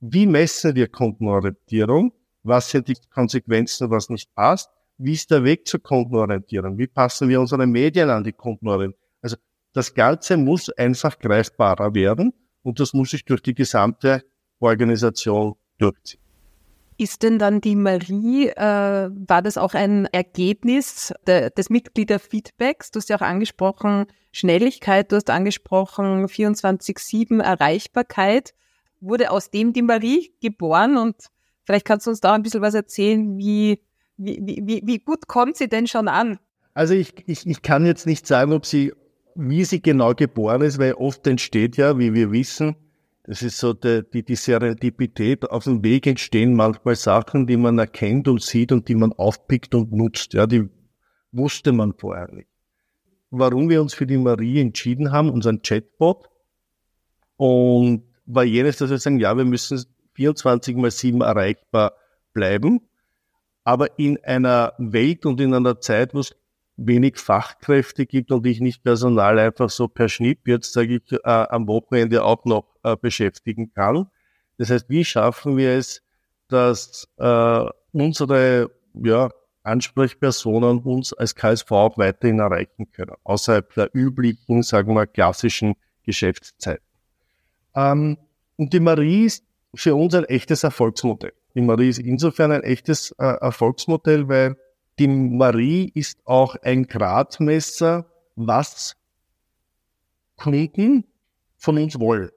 wie 0.00 0.26
messen 0.26 0.74
wir 0.74 0.88
Kundenorientierung? 0.88 2.12
Was 2.42 2.70
sind 2.70 2.88
die 2.88 2.96
Konsequenzen, 3.10 3.90
was 3.90 4.10
nicht 4.10 4.34
passt? 4.34 4.68
Wie 4.98 5.14
ist 5.14 5.30
der 5.30 5.42
Weg 5.44 5.66
zur 5.66 5.82
Kundenorientierung? 5.82 6.76
Wie 6.78 6.86
passen 6.86 7.28
wir 7.28 7.40
unsere 7.40 7.66
Medien 7.66 8.10
an 8.10 8.22
die 8.22 8.32
Kundenorientierung? 8.32 9.02
Also 9.22 9.36
das 9.72 9.94
Ganze 9.94 10.36
muss 10.36 10.68
einfach 10.70 11.18
greifbarer 11.18 11.94
werden 11.94 12.32
und 12.62 12.80
das 12.80 12.92
muss 12.92 13.10
sich 13.10 13.24
durch 13.24 13.42
die 13.42 13.54
gesamte 13.54 14.22
Organisation 14.60 15.54
durchziehen. 15.78 16.23
Ist 16.96 17.24
denn 17.24 17.40
dann 17.40 17.60
die 17.60 17.74
Marie, 17.74 18.48
äh, 18.48 19.10
war 19.10 19.42
das 19.42 19.58
auch 19.58 19.74
ein 19.74 20.06
Ergebnis 20.06 21.12
de, 21.26 21.50
des 21.50 21.68
Mitgliederfeedbacks? 21.68 22.92
Du 22.92 22.98
hast 23.00 23.08
ja 23.08 23.16
auch 23.16 23.22
angesprochen, 23.22 24.06
Schnelligkeit, 24.30 25.10
du 25.10 25.16
hast 25.16 25.28
angesprochen 25.30 26.26
24-7 26.26 27.42
Erreichbarkeit. 27.42 28.54
Wurde 29.00 29.32
aus 29.32 29.50
dem 29.50 29.72
die 29.72 29.82
Marie 29.82 30.32
geboren 30.40 30.96
und 30.96 31.16
vielleicht 31.64 31.84
kannst 31.84 32.06
du 32.06 32.10
uns 32.10 32.20
da 32.20 32.34
ein 32.34 32.42
bisschen 32.42 32.62
was 32.62 32.74
erzählen, 32.74 33.36
wie, 33.38 33.80
wie, 34.16 34.40
wie, 34.62 34.82
wie 34.84 34.98
gut 34.98 35.26
kommt 35.26 35.56
sie 35.56 35.68
denn 35.68 35.88
schon 35.88 36.06
an? 36.06 36.38
Also 36.74 36.94
ich, 36.94 37.12
ich, 37.26 37.46
ich 37.46 37.62
kann 37.62 37.86
jetzt 37.86 38.06
nicht 38.06 38.26
sagen, 38.26 38.52
ob 38.52 38.66
sie, 38.66 38.92
wie 39.34 39.64
sie 39.64 39.82
genau 39.82 40.14
geboren 40.14 40.62
ist, 40.62 40.78
weil 40.78 40.94
oft 40.94 41.26
entsteht 41.26 41.76
ja, 41.76 41.98
wie 41.98 42.14
wir 42.14 42.30
wissen, 42.30 42.76
das 43.24 43.42
ist 43.42 43.58
so 43.58 43.72
die, 43.72 44.02
die, 44.12 44.22
die 44.22 44.36
Serendipität. 44.36 45.50
Auf 45.50 45.64
dem 45.64 45.82
Weg 45.82 46.06
entstehen 46.06 46.54
manchmal 46.54 46.94
Sachen, 46.94 47.46
die 47.46 47.56
man 47.56 47.78
erkennt 47.78 48.28
und 48.28 48.42
sieht 48.42 48.70
und 48.70 48.88
die 48.88 48.94
man 48.94 49.12
aufpickt 49.14 49.74
und 49.74 49.92
nutzt. 49.92 50.34
Ja, 50.34 50.46
die 50.46 50.68
wusste 51.32 51.72
man 51.72 51.94
vorher 51.94 52.30
nicht. 52.30 52.48
Warum 53.30 53.68
wir 53.68 53.80
uns 53.80 53.94
für 53.94 54.06
die 54.06 54.18
Marie 54.18 54.60
entschieden 54.60 55.10
haben, 55.10 55.30
unseren 55.30 55.62
Chatbot, 55.62 56.28
und 57.36 58.04
war 58.26 58.44
jenes, 58.44 58.76
dass 58.76 58.90
wir 58.90 58.98
sagen, 58.98 59.18
ja, 59.18 59.36
wir 59.36 59.44
müssen 59.44 59.84
24 60.14 60.76
mal 60.76 60.90
7 60.90 61.20
erreichbar 61.20 61.94
bleiben, 62.32 62.80
aber 63.64 63.98
in 63.98 64.22
einer 64.22 64.74
Welt 64.78 65.26
und 65.26 65.40
in 65.40 65.54
einer 65.54 65.80
Zeit, 65.80 66.14
wo 66.14 66.20
es 66.20 66.36
wenig 66.76 67.18
Fachkräfte 67.18 68.06
gibt 68.06 68.30
und 68.30 68.46
ich 68.46 68.60
nicht 68.60 68.84
Personal 68.84 69.38
einfach 69.38 69.70
so 69.70 69.88
per 69.88 70.08
Schnitt, 70.08 70.40
jetzt 70.46 70.72
sage 70.72 70.96
ich, 70.96 71.12
äh, 71.12 71.18
am 71.24 71.66
Wochenende 71.66 72.24
auch 72.24 72.44
noch 72.44 72.73
äh, 72.84 72.96
beschäftigen 72.96 73.72
kann. 73.72 74.06
Das 74.58 74.70
heißt, 74.70 74.88
wie 74.88 75.04
schaffen 75.04 75.56
wir 75.56 75.70
es, 75.70 76.02
dass 76.48 77.08
äh, 77.16 77.64
unsere 77.92 78.70
ja, 78.94 79.30
Ansprechpersonen 79.62 80.78
uns 80.80 81.12
als 81.12 81.34
KSV 81.34 81.70
auch 81.72 81.98
weiterhin 81.98 82.38
erreichen 82.38 82.90
können, 82.92 83.14
außerhalb 83.24 83.72
der 83.74 83.90
üblichen, 83.94 84.62
sagen 84.62 84.94
wir, 84.94 85.06
klassischen 85.06 85.74
Geschäftszeit. 86.04 86.80
Ähm, 87.74 88.18
und 88.56 88.72
die 88.72 88.80
Marie 88.80 89.24
ist 89.24 89.44
für 89.74 89.94
uns 89.94 90.14
ein 90.14 90.24
echtes 90.24 90.62
Erfolgsmodell. 90.62 91.32
Die 91.54 91.60
Marie 91.60 91.88
ist 91.88 91.98
insofern 91.98 92.52
ein 92.52 92.62
echtes 92.62 93.12
äh, 93.12 93.24
Erfolgsmodell, 93.24 94.28
weil 94.28 94.56
die 94.98 95.08
Marie 95.08 95.90
ist 95.94 96.20
auch 96.24 96.56
ein 96.56 96.86
Gradmesser, 96.86 98.06
was 98.36 98.96
Kunden 100.36 101.04
von 101.56 101.78
uns 101.78 101.98
wollen. 101.98 102.30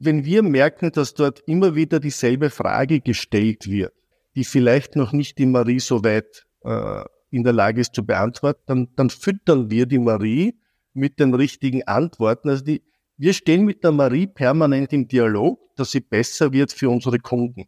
Wenn 0.00 0.24
wir 0.24 0.42
merken, 0.42 0.92
dass 0.92 1.14
dort 1.14 1.40
immer 1.46 1.74
wieder 1.74 2.00
dieselbe 2.00 2.50
Frage 2.50 3.00
gestellt 3.00 3.68
wird, 3.68 3.92
die 4.36 4.44
vielleicht 4.44 4.96
noch 4.96 5.12
nicht 5.12 5.38
die 5.38 5.46
Marie 5.46 5.80
so 5.80 6.04
weit 6.04 6.46
äh, 6.64 7.04
in 7.30 7.44
der 7.44 7.52
Lage 7.52 7.80
ist 7.80 7.94
zu 7.94 8.04
beantworten, 8.06 8.62
dann, 8.66 8.88
dann 8.96 9.10
füttern 9.10 9.70
wir 9.70 9.86
die 9.86 9.98
Marie 9.98 10.58
mit 10.94 11.18
den 11.18 11.34
richtigen 11.34 11.86
Antworten. 11.86 12.48
Also 12.48 12.64
die, 12.64 12.82
wir 13.16 13.32
stehen 13.32 13.64
mit 13.64 13.82
der 13.82 13.92
Marie 13.92 14.26
permanent 14.26 14.92
im 14.92 15.08
Dialog, 15.08 15.58
dass 15.76 15.90
sie 15.90 16.00
besser 16.00 16.52
wird 16.52 16.72
für 16.72 16.88
unsere 16.88 17.18
Kunden. 17.18 17.64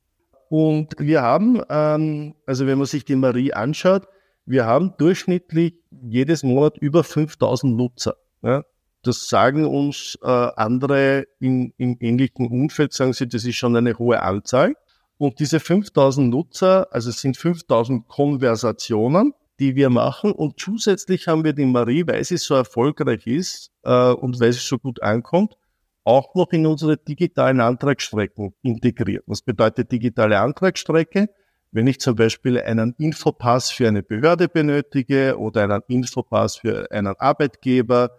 Und 0.49 0.95
wir 0.99 1.23
haben, 1.23 1.63
ähm, 1.69 2.35
also 2.47 2.67
wenn 2.67 2.79
man 2.79 2.87
sich 2.87 3.05
die 3.05 3.17
Marie 3.17 3.53
anschaut, 3.53 4.07
wir 4.47 4.67
haben 4.67 4.95
durchschnittlich 4.99 5.75
jedes 6.03 6.43
Monat 6.43 6.77
über 6.79 7.05
5000 7.05 7.77
Nutzer. 7.77 8.17
Ja. 8.43 8.65
Das 9.03 9.29
sagen 9.29 9.67
uns 9.67 10.19
äh, 10.23 10.27
andere 10.27 11.27
in, 11.39 11.73
im 11.79 11.97
ähnlichen 12.01 12.49
Umfeld, 12.49 12.93
sagen 12.93 13.13
sie, 13.13 13.29
das 13.29 13.45
ist 13.45 13.57
schon 13.57 13.77
eine 13.77 13.99
hohe 13.99 14.21
Anzahl. 14.23 14.75
Und 15.17 15.39
diese 15.39 15.61
5000 15.61 16.31
Nutzer, 16.31 16.89
also 16.91 17.11
es 17.11 17.21
sind 17.21 17.37
5000 17.37 18.09
Konversationen, 18.09 19.35
die 19.59 19.77
wir 19.77 19.91
machen. 19.91 20.33
Und 20.33 20.59
zusätzlich 20.59 21.29
haben 21.29 21.45
wir 21.45 21.53
die 21.53 21.67
Marie, 21.67 22.07
weil 22.07 22.25
sie 22.25 22.39
so 22.39 22.55
erfolgreich 22.55 23.27
ist 23.27 23.71
äh, 23.85 24.11
und 24.13 24.41
weil 24.41 24.53
sie 24.53 24.61
so 24.61 24.79
gut 24.79 25.03
ankommt, 25.03 25.57
auch 26.05 26.35
noch 26.35 26.51
in 26.53 26.67
unsere 26.67 26.97
digitalen 26.97 27.61
Antragsstrecken 27.61 28.55
integriert. 28.63 29.23
Was 29.27 29.43
bedeutet 29.43 29.93
digitale 29.93 30.41
Antragsstrecke? 30.41 31.29
Wenn 31.73 31.87
ich 31.87 32.01
zum 32.01 32.17
Beispiel 32.17 32.61
einen 32.61 32.95
Infopass 32.99 33.71
für 33.71 33.87
eine 33.87 34.03
Behörde 34.03 34.49
benötige 34.49 35.39
oder 35.39 35.63
einen 35.63 35.83
Infopass 35.87 36.57
für 36.57 36.91
einen 36.91 37.15
Arbeitgeber, 37.19 38.11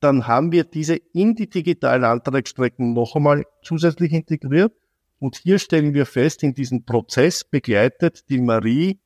dann 0.00 0.26
haben 0.26 0.52
wir 0.52 0.64
diese 0.64 0.96
in 1.12 1.34
die 1.34 1.48
digitalen 1.48 2.04
Antragsstrecken 2.04 2.92
noch 2.92 3.16
einmal 3.16 3.44
zusätzlich 3.62 4.12
integriert. 4.12 4.72
Und 5.18 5.36
hier 5.36 5.58
stellen 5.58 5.94
wir 5.94 6.06
fest, 6.06 6.42
in 6.42 6.54
diesem 6.54 6.84
Prozess 6.84 7.42
begleitet 7.44 8.28
die 8.28 8.40
Marie 8.40 9.00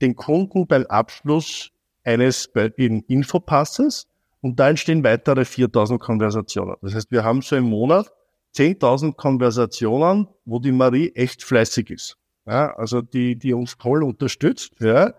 den 0.00 0.16
Kunden 0.16 0.66
beim 0.66 0.84
Abschluss 0.86 1.70
eines 2.02 2.50
Infopasses 2.76 4.06
und 4.40 4.60
da 4.60 4.68
entstehen 4.68 5.02
weitere 5.04 5.44
4000 5.44 6.00
Konversationen. 6.00 6.76
Das 6.82 6.94
heißt, 6.94 7.10
wir 7.10 7.24
haben 7.24 7.40
so 7.40 7.56
im 7.56 7.64
Monat 7.64 8.12
10.000 8.54 9.14
Konversationen, 9.16 10.28
wo 10.44 10.58
die 10.58 10.72
Marie 10.72 11.12
echt 11.14 11.42
fleißig 11.42 11.90
ist. 11.90 12.18
Ja, 12.46 12.74
also 12.76 13.00
die, 13.00 13.36
die 13.36 13.54
uns 13.54 13.78
toll 13.78 14.02
unterstützt. 14.02 14.74
Ja, 14.80 15.14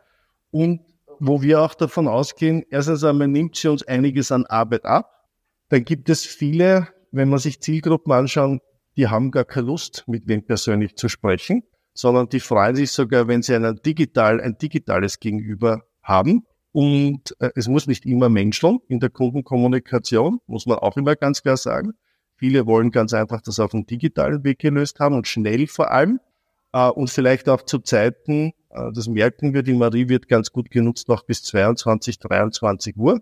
und 0.52 0.82
wo 1.20 1.42
wir 1.42 1.62
auch 1.62 1.74
davon 1.74 2.08
ausgehen, 2.08 2.64
erstens 2.70 3.04
einmal 3.04 3.28
nimmt 3.28 3.56
sie 3.56 3.70
uns 3.70 3.84
einiges 3.84 4.32
an 4.32 4.46
Arbeit 4.46 4.86
ab. 4.86 5.12
Dann 5.70 5.84
gibt 5.84 6.10
es 6.10 6.26
viele, 6.26 6.88
wenn 7.12 7.30
man 7.30 7.40
sich 7.40 7.62
Zielgruppen 7.62 8.12
anschaut, 8.12 8.62
die 8.98 9.08
haben 9.08 9.32
gar 9.32 9.46
keine 9.46 9.68
Lust, 9.68 10.04
mit 10.08 10.28
wem 10.28 10.46
persönlich 10.46 10.96
zu 10.96 11.10
sprechen, 11.10 11.64
sondern 11.94 12.30
die 12.30 12.40
freuen 12.40 12.76
sich 12.76 12.92
sogar, 12.92 13.28
wenn 13.28 13.42
sie 13.42 13.56
einen 13.56 13.82
digital, 13.84 14.40
ein 14.42 14.58
digitales 14.58 15.20
Gegenüber 15.20 15.84
haben. 16.02 16.46
Und 16.72 17.36
äh, 17.40 17.52
es 17.56 17.68
muss 17.68 17.88
nicht 17.88 18.06
immer 18.06 18.30
menscheln 18.30 18.80
in 18.88 19.00
der 19.00 19.10
Kundenkommunikation, 19.10 20.40
muss 20.46 20.66
man 20.66 20.78
auch 20.78 20.98
immer 20.98 21.16
ganz 21.16 21.42
klar 21.42 21.58
sagen. 21.58 21.94
Viele 22.38 22.66
wollen 22.66 22.92
ganz 22.92 23.14
einfach 23.14 23.42
das 23.42 23.60
auf 23.60 23.72
dem 23.72 23.86
digitalen 23.86 24.44
Weg 24.44 24.60
gelöst 24.60 25.00
haben 25.00 25.16
und 25.16 25.28
schnell 25.28 25.68
vor 25.68 25.92
allem. 25.92 26.20
Äh, 26.74 26.90
und 26.90 27.10
vielleicht 27.10 27.48
auch 27.48 27.62
zu 27.62 27.80
Zeiten, 27.80 28.52
das 28.94 29.08
merken 29.08 29.54
wir, 29.54 29.64
die 29.64 29.74
Marie 29.74 30.10
wird 30.10 30.28
ganz 30.28 30.52
gut 30.52 30.70
genutzt, 30.70 31.08
noch 31.08 31.24
bis 31.24 31.44
22, 31.44 32.20
23 32.20 32.98
Uhr. 32.98 33.22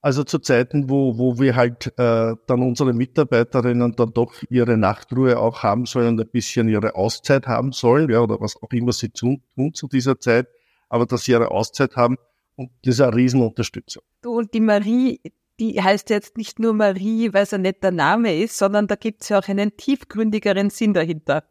Also 0.00 0.22
zu 0.22 0.38
Zeiten, 0.38 0.88
wo, 0.88 1.18
wo 1.18 1.40
wir 1.40 1.56
halt 1.56 1.88
äh, 1.98 2.34
dann 2.46 2.62
unsere 2.62 2.92
Mitarbeiterinnen 2.92 3.96
dann 3.96 4.12
doch 4.12 4.32
ihre 4.48 4.76
Nachtruhe 4.76 5.38
auch 5.38 5.64
haben 5.64 5.86
sollen 5.86 6.08
und 6.08 6.20
ein 6.20 6.30
bisschen 6.30 6.68
ihre 6.68 6.94
Auszeit 6.94 7.48
haben 7.48 7.72
sollen, 7.72 8.08
ja, 8.08 8.20
oder 8.20 8.40
was 8.40 8.56
auch 8.62 8.70
immer 8.70 8.92
sie 8.92 9.08
tun, 9.08 9.42
tun 9.56 9.74
zu 9.74 9.88
dieser 9.88 10.20
Zeit, 10.20 10.46
aber 10.88 11.04
dass 11.04 11.24
sie 11.24 11.32
ihre 11.32 11.50
Auszeit 11.50 11.96
haben 11.96 12.16
Und 12.54 12.70
das 12.84 12.94
ist 12.94 13.00
eine 13.00 13.14
Riesenunterstützung. 13.14 14.02
Du, 14.22 14.38
und 14.38 14.54
die 14.54 14.60
Marie, 14.60 15.20
die 15.58 15.82
heißt 15.82 16.10
jetzt 16.10 16.36
nicht 16.36 16.60
nur 16.60 16.74
Marie, 16.74 17.32
weil 17.32 17.42
es 17.42 17.52
ein 17.52 17.62
netter 17.62 17.90
Name 17.90 18.40
ist, 18.40 18.56
sondern 18.56 18.86
da 18.86 18.94
gibt 18.94 19.22
es 19.22 19.30
ja 19.30 19.40
auch 19.40 19.48
einen 19.48 19.76
tiefgründigeren 19.76 20.70
Sinn 20.70 20.94
dahinter. 20.94 21.42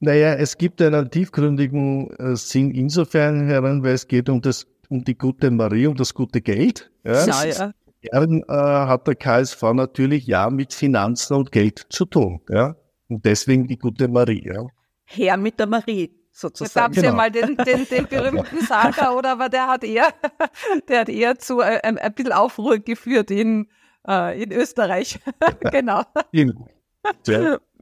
Naja, 0.00 0.34
es 0.34 0.56
gibt 0.56 0.80
einen 0.80 1.10
tiefgründigen 1.10 2.10
äh, 2.18 2.36
Sinn 2.36 2.70
insofern 2.70 3.46
heran, 3.46 3.82
weil 3.82 3.94
es 3.94 4.06
geht 4.06 4.28
um 4.28 4.40
das, 4.40 4.66
um 4.88 5.02
die 5.04 5.18
gute 5.18 5.50
Marie, 5.50 5.86
um 5.88 5.96
das 5.96 6.14
gute 6.14 6.40
Geld. 6.40 6.90
Ja, 7.04 7.26
ja. 7.26 7.44
ja. 7.44 7.72
Gern 8.00 8.42
äh, 8.48 8.52
hat 8.52 9.08
der 9.08 9.16
KSV 9.16 9.60
natürlich 9.74 10.26
ja 10.26 10.50
mit 10.50 10.72
Finanzen 10.72 11.34
und 11.34 11.50
Geld 11.50 11.84
zu 11.88 12.04
tun. 12.04 12.40
Ja? 12.48 12.76
Und 13.08 13.24
deswegen 13.24 13.66
die 13.66 13.76
gute 13.76 14.06
Marie. 14.06 14.46
Ja. 14.46 14.66
Herr 15.04 15.36
mit 15.36 15.58
der 15.58 15.66
Marie 15.66 16.14
sozusagen. 16.30 16.68
Jetzt 16.68 16.76
haben 16.80 16.94
Sie 16.94 17.00
genau. 17.00 17.16
mal 17.16 17.30
den, 17.30 17.56
den, 17.56 17.86
den 17.86 18.06
berühmten 18.06 18.60
Saga, 18.60 19.12
oder? 19.12 19.32
Aber 19.32 19.48
der 19.48 19.66
hat 19.66 19.82
eher, 19.82 20.08
der 20.88 21.00
hat 21.00 21.08
eher 21.08 21.38
zu 21.38 21.60
äh, 21.60 21.80
ein, 21.82 21.98
ein 21.98 22.14
bisschen 22.14 22.32
Aufruhr 22.32 22.78
geführt 22.78 23.32
in, 23.32 23.66
äh, 24.06 24.40
in 24.40 24.52
Österreich. 24.52 25.18
genau. 25.72 26.04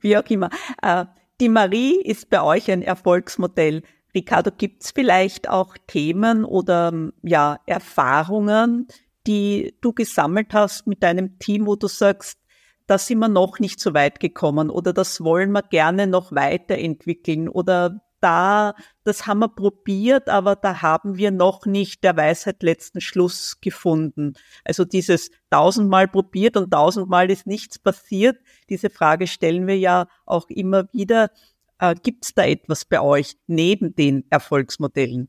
Wie 0.01 0.17
auch 0.17 0.27
immer. 0.31 0.49
Äh, 0.83 1.05
die 1.41 1.49
Marie 1.49 2.01
ist 2.01 2.31
bei 2.31 2.43
euch 2.43 2.71
ein 2.71 2.83
Erfolgsmodell. 2.83 3.83
Ricardo, 4.15 4.51
gibt 4.51 4.83
es 4.83 4.91
vielleicht 4.93 5.49
auch 5.49 5.77
Themen 5.87 6.45
oder 6.45 7.11
ja, 7.23 7.61
Erfahrungen, 7.67 8.89
die 9.27 9.75
du 9.81 9.93
gesammelt 9.93 10.55
hast 10.55 10.87
mit 10.87 11.03
deinem 11.03 11.39
Team, 11.39 11.67
wo 11.67 11.77
du 11.77 11.89
sagst, 11.89 12.39
da 12.87 12.99
sind 12.99 13.19
wir 13.19 13.29
noch 13.29 13.59
nicht 13.59 13.81
so 13.81 13.95
weit 13.95 14.21
gekommen 14.21 14.71
oder 14.71 14.93
das 14.93 15.21
wollen 15.23 15.51
wir 15.53 15.63
gerne 15.63 16.07
noch 16.07 16.33
weiterentwickeln 16.33 17.49
oder 17.49 18.01
da, 18.21 18.75
das 19.05 19.27
haben 19.27 19.41
wir 19.41 19.49
probiert, 19.49 20.29
aber 20.29 20.57
da 20.57 20.83
haben 20.83 21.17
wir 21.17 21.31
noch 21.31 21.67
nicht 21.67 22.03
der 22.05 22.17
Weisheit 22.17 22.63
letzten 22.63 23.01
Schluss 23.01 23.61
gefunden. 23.61 24.35
Also 24.65 24.85
dieses 24.85 25.31
tausendmal 25.51 26.09
probiert 26.09 26.57
und 26.57 26.71
tausendmal 26.71 27.31
ist 27.31 27.47
nichts 27.47 27.79
passiert. 27.79 28.39
Diese 28.69 28.91
Frage 28.91 29.27
stellen 29.27 29.67
wir 29.67 29.79
ja 29.79 30.09
auch 30.25 30.49
immer 30.49 30.93
wieder. 30.93 31.31
Äh, 31.79 31.95
Gibt 32.03 32.25
es 32.25 32.35
da 32.35 32.45
etwas 32.45 32.85
bei 32.85 33.01
euch 33.01 33.37
neben 33.47 33.95
den 33.95 34.25
Erfolgsmodellen? 34.31 35.29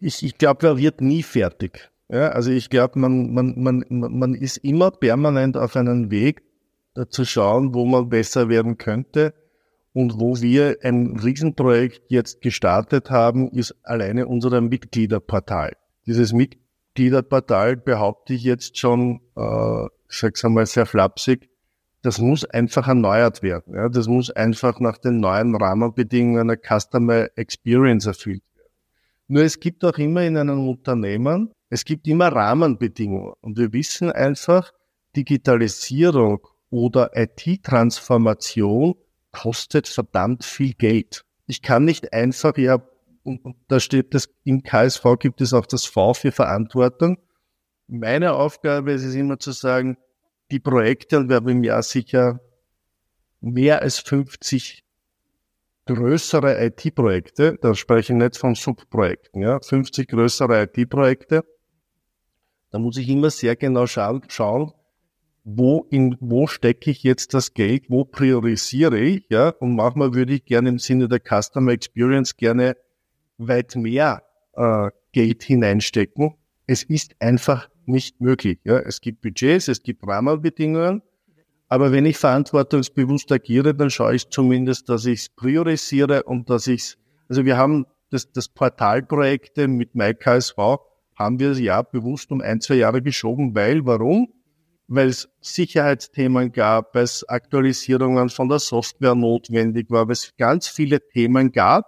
Ich, 0.00 0.22
ich 0.22 0.38
glaube, 0.38 0.66
er 0.66 0.78
wird 0.78 1.00
nie 1.00 1.22
fertig. 1.22 1.90
Ja, 2.08 2.28
also 2.28 2.50
ich 2.50 2.70
glaube, 2.70 2.98
man, 2.98 3.32
man, 3.32 3.54
man, 3.56 3.84
man 3.88 4.34
ist 4.34 4.58
immer 4.58 4.92
permanent 4.92 5.56
auf 5.56 5.74
einem 5.74 6.10
Weg, 6.10 6.42
äh, 6.96 7.06
zu 7.08 7.24
schauen, 7.24 7.74
wo 7.74 7.84
man 7.84 8.08
besser 8.08 8.48
werden 8.48 8.78
könnte. 8.78 9.34
Und 9.96 10.20
wo 10.20 10.38
wir 10.42 10.76
ein 10.82 11.18
Riesenprojekt 11.18 12.02
jetzt 12.10 12.42
gestartet 12.42 13.10
haben, 13.10 13.50
ist 13.52 13.74
alleine 13.82 14.26
unser 14.26 14.60
Mitgliederportal. 14.60 15.72
Dieses 16.04 16.34
Mitgliederportal 16.34 17.78
behaupte 17.78 18.34
ich 18.34 18.42
jetzt 18.42 18.76
schon, 18.76 19.22
äh, 19.38 19.86
ich 19.86 20.18
sag's 20.18 20.44
einmal 20.44 20.66
sehr 20.66 20.84
flapsig, 20.84 21.48
das 22.02 22.18
muss 22.18 22.44
einfach 22.44 22.88
erneuert 22.88 23.42
werden. 23.42 23.74
Ja? 23.74 23.88
Das 23.88 24.06
muss 24.06 24.30
einfach 24.30 24.80
nach 24.80 24.98
den 24.98 25.20
neuen 25.20 25.56
Rahmenbedingungen 25.56 26.40
einer 26.40 26.58
Customer 26.58 27.28
Experience 27.34 28.04
erfüllt 28.04 28.42
werden. 28.54 28.72
Nur 29.28 29.44
es 29.44 29.58
gibt 29.60 29.82
auch 29.82 29.96
immer 29.96 30.24
in 30.24 30.36
einem 30.36 30.68
Unternehmen, 30.68 31.52
es 31.70 31.86
gibt 31.86 32.06
immer 32.06 32.28
Rahmenbedingungen. 32.28 33.32
Und 33.40 33.56
wir 33.56 33.72
wissen 33.72 34.12
einfach, 34.12 34.72
Digitalisierung 35.16 36.46
oder 36.68 37.12
IT-Transformation 37.14 38.94
kostet 39.36 39.86
verdammt 39.86 40.44
viel 40.44 40.72
Geld. 40.72 41.24
Ich 41.46 41.60
kann 41.60 41.84
nicht 41.84 42.12
einfach, 42.12 42.56
ja, 42.56 42.82
und, 43.22 43.40
da 43.68 43.80
steht 43.80 44.14
das, 44.14 44.28
im 44.44 44.62
KSV 44.62 45.04
gibt 45.18 45.40
es 45.40 45.52
auch 45.52 45.66
das 45.66 45.84
V 45.84 46.14
für 46.14 46.32
Verantwortung. 46.32 47.18
Meine 47.86 48.32
Aufgabe 48.32 48.92
ist 48.92 49.04
es 49.04 49.14
immer 49.14 49.38
zu 49.38 49.52
sagen, 49.52 49.98
die 50.50 50.58
Projekte, 50.58 51.18
und 51.18 51.28
wir 51.28 51.36
haben 51.36 51.48
im 51.48 51.64
Jahr 51.64 51.82
sicher 51.82 52.40
mehr 53.40 53.82
als 53.82 53.98
50 53.98 54.84
größere 55.84 56.64
IT-Projekte, 56.64 57.58
da 57.60 57.74
spreche 57.74 58.12
ich 58.12 58.18
nicht 58.18 58.36
von 58.36 58.54
Subprojekten, 58.54 59.42
ja, 59.42 59.60
50 59.60 60.08
größere 60.08 60.62
IT-Projekte, 60.62 61.44
da 62.70 62.78
muss 62.78 62.96
ich 62.96 63.08
immer 63.08 63.30
sehr 63.30 63.54
genau 63.54 63.86
schauen 63.86 64.22
wo, 65.48 65.86
in, 65.90 66.16
wo 66.18 66.48
stecke 66.48 66.90
ich 66.90 67.04
jetzt 67.04 67.32
das 67.32 67.54
Geld, 67.54 67.84
wo 67.88 68.04
priorisiere 68.04 68.98
ich, 68.98 69.26
ja, 69.30 69.50
und 69.50 69.76
manchmal 69.76 70.12
würde 70.12 70.34
ich 70.34 70.44
gerne 70.44 70.70
im 70.70 70.80
Sinne 70.80 71.08
der 71.08 71.20
Customer 71.20 71.70
Experience 71.70 72.36
gerne 72.36 72.76
weit 73.38 73.76
mehr 73.76 74.24
äh, 74.54 74.90
Geld 75.12 75.44
hineinstecken. 75.44 76.34
Es 76.66 76.82
ist 76.82 77.14
einfach 77.20 77.70
nicht 77.84 78.20
möglich. 78.20 78.58
Ja. 78.64 78.80
Es 78.80 79.00
gibt 79.00 79.22
Budgets, 79.22 79.68
es 79.68 79.84
gibt 79.84 80.04
Rahmenbedingungen, 80.04 81.02
aber 81.68 81.92
wenn 81.92 82.06
ich 82.06 82.16
verantwortungsbewusst 82.16 83.30
agiere, 83.30 83.72
dann 83.72 83.90
schaue 83.90 84.16
ich 84.16 84.28
zumindest, 84.28 84.88
dass 84.88 85.06
ich 85.06 85.20
es 85.20 85.28
priorisiere 85.28 86.24
und 86.24 86.50
dass 86.50 86.66
ich 86.66 86.80
es, 86.80 86.98
also 87.28 87.44
wir 87.44 87.56
haben 87.56 87.86
das, 88.10 88.32
das 88.32 88.48
Portalprojekte 88.48 89.68
mit 89.68 89.94
MyKSV 89.94 90.56
haben 91.14 91.38
wir 91.38 91.52
ja 91.52 91.82
bewusst 91.82 92.32
um 92.32 92.40
ein, 92.40 92.60
zwei 92.60 92.74
Jahre 92.74 93.00
geschoben, 93.00 93.54
weil, 93.54 93.86
warum? 93.86 94.32
Weil 94.88 95.08
es 95.08 95.28
Sicherheitsthemen 95.40 96.52
gab, 96.52 96.94
weil 96.94 97.04
es 97.04 97.28
Aktualisierungen 97.28 98.28
von 98.28 98.48
der 98.48 98.58
Software 98.58 99.14
notwendig 99.14 99.90
war, 99.90 100.06
weil 100.06 100.12
es 100.12 100.32
ganz 100.36 100.68
viele 100.68 101.00
Themen 101.08 101.52
gab, 101.52 101.84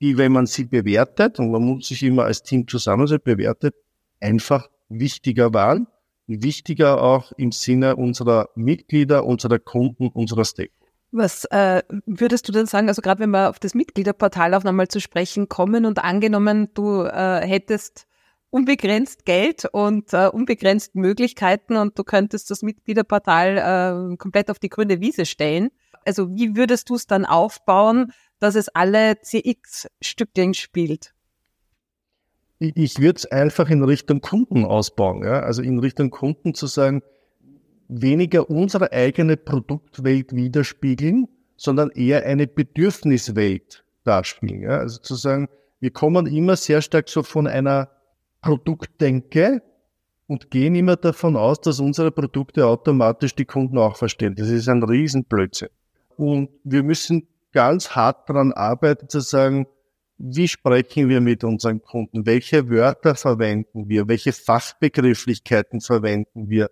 die, 0.00 0.16
wenn 0.16 0.32
man 0.32 0.46
sie 0.46 0.64
bewertet, 0.64 1.38
und 1.38 1.50
man 1.50 1.62
muss 1.62 1.88
sich 1.88 2.02
immer 2.02 2.24
als 2.24 2.42
Team 2.42 2.66
zusammensetzen, 2.66 3.24
bewertet, 3.24 3.74
einfach 4.20 4.68
wichtiger 4.88 5.52
waren, 5.52 5.86
wichtiger 6.26 7.02
auch 7.02 7.32
im 7.32 7.52
Sinne 7.52 7.96
unserer 7.96 8.48
Mitglieder, 8.54 9.24
unserer 9.24 9.58
Kunden, 9.58 10.08
unserer 10.08 10.44
Stakeholder. 10.44 10.84
Was 11.12 11.44
äh, 11.46 11.82
würdest 12.06 12.48
du 12.48 12.52
denn 12.52 12.66
sagen, 12.66 12.88
also 12.88 13.00
gerade 13.00 13.20
wenn 13.20 13.30
wir 13.30 13.48
auf 13.48 13.60
das 13.60 13.74
Mitgliederportal 13.74 14.52
auch 14.54 14.64
nochmal 14.64 14.88
zu 14.88 15.00
sprechen 15.00 15.48
kommen 15.48 15.86
und 15.86 16.02
angenommen, 16.02 16.70
du 16.74 17.02
äh, 17.04 17.46
hättest 17.46 18.08
unbegrenzt 18.54 19.24
Geld 19.24 19.64
und 19.72 20.12
äh, 20.12 20.28
unbegrenzt 20.28 20.94
Möglichkeiten 20.94 21.76
und 21.76 21.98
du 21.98 22.04
könntest 22.04 22.52
das 22.52 22.62
Mitgliederportal 22.62 24.12
äh, 24.12 24.16
komplett 24.16 24.48
auf 24.48 24.60
die 24.60 24.68
grüne 24.68 25.00
Wiese 25.00 25.26
stellen. 25.26 25.70
Also 26.06 26.30
wie 26.30 26.54
würdest 26.54 26.88
du 26.88 26.94
es 26.94 27.08
dann 27.08 27.24
aufbauen, 27.24 28.12
dass 28.38 28.54
es 28.54 28.68
alle 28.68 29.20
CX-Stückchen 29.20 30.54
spielt? 30.54 31.14
Ich, 32.60 33.00
würde 33.00 33.16
es 33.16 33.26
einfach 33.26 33.68
in 33.70 33.82
Richtung 33.82 34.20
Kunden 34.20 34.64
ausbauen. 34.64 35.24
Ja? 35.24 35.40
Also 35.40 35.60
in 35.60 35.80
Richtung 35.80 36.10
Kunden 36.10 36.54
zu 36.54 36.68
sagen, 36.68 37.02
weniger 37.88 38.48
unsere 38.48 38.92
eigene 38.92 39.36
Produktwelt 39.36 40.32
widerspiegeln, 40.32 41.26
sondern 41.56 41.90
eher 41.90 42.24
eine 42.24 42.46
Bedürfniswelt 42.46 43.84
darstellen. 44.04 44.62
Ja? 44.62 44.78
Also 44.78 45.00
zu 45.00 45.16
sagen, 45.16 45.48
wir 45.80 45.90
kommen 45.90 46.26
immer 46.28 46.54
sehr 46.54 46.82
stark 46.82 47.08
so 47.08 47.24
von 47.24 47.48
einer 47.48 47.90
Produkt 48.44 49.00
denke 49.00 49.62
und 50.26 50.50
gehen 50.50 50.74
immer 50.74 50.96
davon 50.96 51.34
aus, 51.34 51.62
dass 51.62 51.80
unsere 51.80 52.10
Produkte 52.10 52.66
automatisch 52.66 53.34
die 53.34 53.46
Kunden 53.46 53.78
auch 53.78 53.96
verstehen. 53.96 54.34
Das 54.34 54.50
ist 54.50 54.68
ein 54.68 54.82
Riesenblödsinn. 54.82 55.70
Und 56.18 56.50
wir 56.62 56.82
müssen 56.82 57.26
ganz 57.52 57.90
hart 57.90 58.28
daran 58.28 58.52
arbeiten, 58.52 59.08
zu 59.08 59.20
sagen, 59.20 59.66
wie 60.18 60.46
sprechen 60.46 61.08
wir 61.08 61.22
mit 61.22 61.42
unseren 61.42 61.80
Kunden? 61.80 62.26
Welche 62.26 62.68
Wörter 62.68 63.14
verwenden 63.14 63.88
wir? 63.88 64.08
Welche 64.08 64.32
Fachbegrifflichkeiten 64.32 65.80
verwenden 65.80 66.50
wir? 66.50 66.70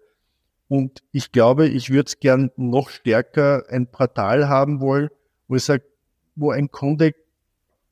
Und 0.69 1.03
ich 1.11 1.33
glaube, 1.33 1.69
ich 1.69 1.89
würde 1.89 2.09
es 2.09 2.21
gern 2.21 2.51
noch 2.57 2.91
stärker 2.91 3.65
ein 3.71 3.87
Portal 3.87 4.49
haben 4.49 4.81
wollen, 4.83 5.09
wo 5.49 5.57
ich 5.57 5.65
sage, 5.65 5.85
wo 6.35 6.51
ein 6.51 6.71
Kunde 6.71 7.15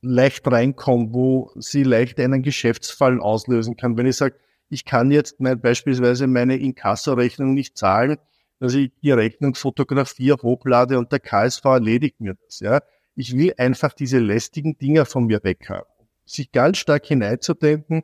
leicht 0.03 0.47
reinkommt, 0.47 1.13
wo 1.13 1.51
sie 1.57 1.83
leicht 1.83 2.19
einen 2.21 2.43
Geschäftsfall 2.43 3.21
auslösen 3.21 3.77
kann. 3.77 3.97
Wenn 3.97 4.07
ich 4.07 4.17
sage, 4.17 4.37
ich 4.69 4.85
kann 4.85 5.11
jetzt 5.11 5.41
mein, 5.41 5.61
beispielsweise 5.61 6.27
meine 6.27 6.57
Inkasso-Rechnung 6.57 7.55
nicht 7.55 7.77
zahlen, 7.77 8.17
dass 8.61 8.75
ich 8.75 8.93
die 9.03 9.11
Rechnung 9.11 9.55
fotografiere, 9.55 10.39
hochlade 10.43 10.99
und 10.99 11.13
der 11.13 11.21
KSV 11.21 11.65
erledigt 11.65 12.21
mir 12.21 12.37
das. 12.45 12.61
Ja, 12.61 12.81
Ich 13.15 13.37
will 13.37 13.53
einfach 13.57 13.93
diese 13.93 14.19
lästigen 14.19 14.79
Dinger 14.79 15.07
von 15.07 15.27
mir 15.27 15.43
weg 15.43 15.69
haben. 15.69 15.89
Sich 16.25 16.53
ganz 16.53 16.79
stark 16.79 17.07
hineinzudenken, 17.07 18.03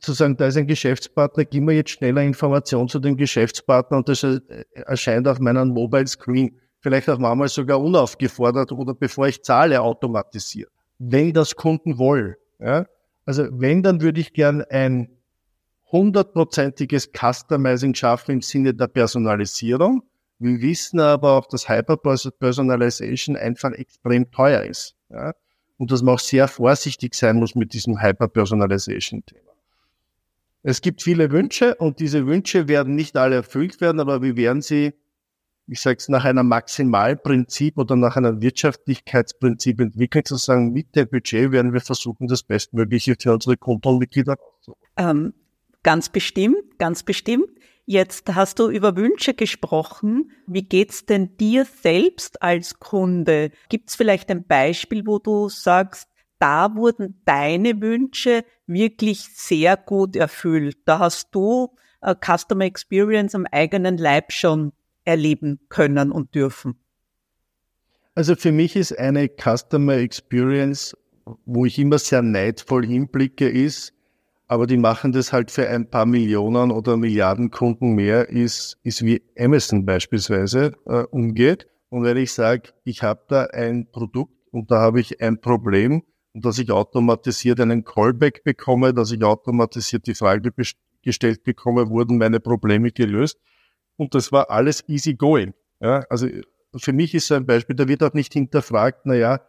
zu 0.00 0.12
sagen, 0.12 0.36
da 0.36 0.48
ist 0.48 0.58
ein 0.58 0.66
Geschäftspartner, 0.66 1.46
gib 1.46 1.64
mir 1.64 1.74
jetzt 1.74 1.90
schneller 1.90 2.22
Information 2.22 2.88
zu 2.88 2.98
dem 3.00 3.16
Geschäftspartner 3.16 3.96
und 3.96 4.08
das 4.08 4.22
erscheint 4.72 5.26
auf 5.26 5.38
meinem 5.38 5.68
Mobile 5.70 6.06
Screen. 6.06 6.60
Vielleicht 6.80 7.08
auch 7.08 7.18
manchmal 7.18 7.48
sogar 7.48 7.80
unaufgefordert 7.80 8.70
oder 8.72 8.94
bevor 8.94 9.28
ich 9.28 9.42
zahle, 9.42 9.80
automatisiert 9.80 10.73
wenn 11.10 11.32
das 11.32 11.56
Kunden 11.56 11.98
wollen. 11.98 12.34
Ja? 12.58 12.86
Also 13.26 13.46
wenn, 13.50 13.82
dann 13.82 14.00
würde 14.00 14.20
ich 14.20 14.32
gern 14.32 14.62
ein 14.62 15.08
hundertprozentiges 15.92 17.10
Customizing 17.12 17.94
schaffen 17.94 18.32
im 18.32 18.40
Sinne 18.42 18.74
der 18.74 18.88
Personalisierung. 18.88 20.02
Wir 20.38 20.60
wissen 20.60 20.98
aber 21.00 21.32
auch, 21.32 21.46
dass 21.46 21.68
Hyper-Personalization 21.68 23.36
einfach 23.36 23.72
extrem 23.72 24.30
teuer 24.30 24.62
ist. 24.62 24.96
Ja? 25.10 25.32
Und 25.78 25.90
dass 25.90 26.02
man 26.02 26.14
auch 26.14 26.20
sehr 26.20 26.48
vorsichtig 26.48 27.14
sein 27.14 27.36
muss 27.36 27.54
mit 27.54 27.72
diesem 27.72 28.02
Hyper-Personalization-Thema. 28.02 29.52
Es 30.66 30.80
gibt 30.80 31.02
viele 31.02 31.30
Wünsche 31.30 31.74
und 31.74 32.00
diese 32.00 32.26
Wünsche 32.26 32.68
werden 32.68 32.94
nicht 32.94 33.16
alle 33.16 33.36
erfüllt 33.36 33.80
werden, 33.80 34.00
aber 34.00 34.22
wir 34.22 34.36
werden 34.36 34.62
sie, 34.62 34.94
ich 35.66 35.80
sage 35.80 35.96
es, 35.98 36.08
nach 36.08 36.24
einem 36.24 36.48
Maximalprinzip 36.48 37.78
oder 37.78 37.96
nach 37.96 38.16
einem 38.16 38.42
Wirtschaftlichkeitsprinzip 38.42 39.80
entwickeln, 39.80 40.24
zu 40.24 40.36
sagen, 40.36 40.72
mit 40.72 40.94
dem 40.94 41.08
Budget 41.08 41.52
werden 41.52 41.72
wir 41.72 41.80
versuchen, 41.80 42.28
das 42.28 42.42
Bestmögliche 42.42 43.16
für 43.18 43.32
unsere 43.32 43.56
Kunden 43.56 43.88
und 43.88 43.98
Mitglieder. 43.98 44.36
Ähm, 44.96 45.32
ganz 45.82 46.08
bestimmt, 46.08 46.78
ganz 46.78 47.02
bestimmt. 47.02 47.48
Jetzt 47.86 48.34
hast 48.34 48.58
du 48.58 48.70
über 48.70 48.96
Wünsche 48.96 49.34
gesprochen. 49.34 50.32
Wie 50.46 50.62
geht's 50.62 51.04
denn 51.04 51.36
dir 51.36 51.66
selbst 51.66 52.42
als 52.42 52.78
Kunde? 52.78 53.50
Gibt's 53.68 53.94
vielleicht 53.94 54.30
ein 54.30 54.46
Beispiel, 54.46 55.06
wo 55.06 55.18
du 55.18 55.48
sagst, 55.48 56.08
da 56.38 56.74
wurden 56.74 57.20
deine 57.24 57.80
Wünsche 57.80 58.44
wirklich 58.66 59.28
sehr 59.34 59.76
gut 59.76 60.16
erfüllt. 60.16 60.78
Da 60.86 60.98
hast 60.98 61.34
du 61.34 61.74
äh, 62.00 62.14
Customer 62.14 62.64
Experience 62.64 63.34
am 63.34 63.46
eigenen 63.50 63.98
Leib 63.98 64.32
schon 64.32 64.72
erleben 65.04 65.60
können 65.68 66.12
und 66.12 66.34
dürfen. 66.34 66.76
Also 68.14 68.36
für 68.36 68.52
mich 68.52 68.76
ist 68.76 68.98
eine 68.98 69.28
Customer 69.28 69.94
Experience, 69.94 70.96
wo 71.46 71.64
ich 71.64 71.78
immer 71.78 71.98
sehr 71.98 72.22
neidvoll 72.22 72.86
hinblicke, 72.86 73.48
ist, 73.48 73.92
aber 74.46 74.66
die 74.66 74.76
machen 74.76 75.12
das 75.12 75.32
halt 75.32 75.50
für 75.50 75.68
ein 75.68 75.88
paar 75.88 76.06
Millionen 76.06 76.70
oder 76.70 76.96
Milliarden 76.96 77.50
Kunden 77.50 77.94
mehr, 77.94 78.28
ist, 78.28 78.78
ist 78.82 79.04
wie 79.04 79.22
Amazon 79.38 79.84
beispielsweise 79.84 80.72
äh, 80.86 81.02
umgeht. 81.04 81.66
Und 81.88 82.04
wenn 82.04 82.16
ich 82.16 82.32
sage, 82.32 82.70
ich 82.84 83.02
habe 83.02 83.22
da 83.28 83.44
ein 83.46 83.90
Produkt 83.90 84.34
und 84.50 84.70
da 84.70 84.80
habe 84.80 85.00
ich 85.00 85.20
ein 85.20 85.40
Problem, 85.40 86.02
und 86.34 86.44
dass 86.44 86.58
ich 86.58 86.70
automatisiert 86.70 87.60
einen 87.60 87.84
Callback 87.84 88.42
bekomme, 88.44 88.92
dass 88.92 89.12
ich 89.12 89.22
automatisiert 89.22 90.06
die 90.06 90.14
Frage 90.14 90.52
gestellt 91.02 91.44
bekomme, 91.44 91.88
wurden 91.88 92.18
meine 92.18 92.40
Probleme 92.40 92.90
gelöst. 92.90 93.38
Und 93.96 94.14
das 94.14 94.32
war 94.32 94.50
alles 94.50 94.84
easy 94.88 95.14
going. 95.14 95.54
Ja, 95.80 96.04
also 96.08 96.28
für 96.76 96.92
mich 96.92 97.14
ist 97.14 97.26
so 97.28 97.34
ein 97.34 97.46
Beispiel, 97.46 97.76
da 97.76 97.88
wird 97.88 98.02
auch 98.02 98.14
nicht 98.14 98.32
hinterfragt, 98.32 99.02
na 99.04 99.14
ja, 99.14 99.40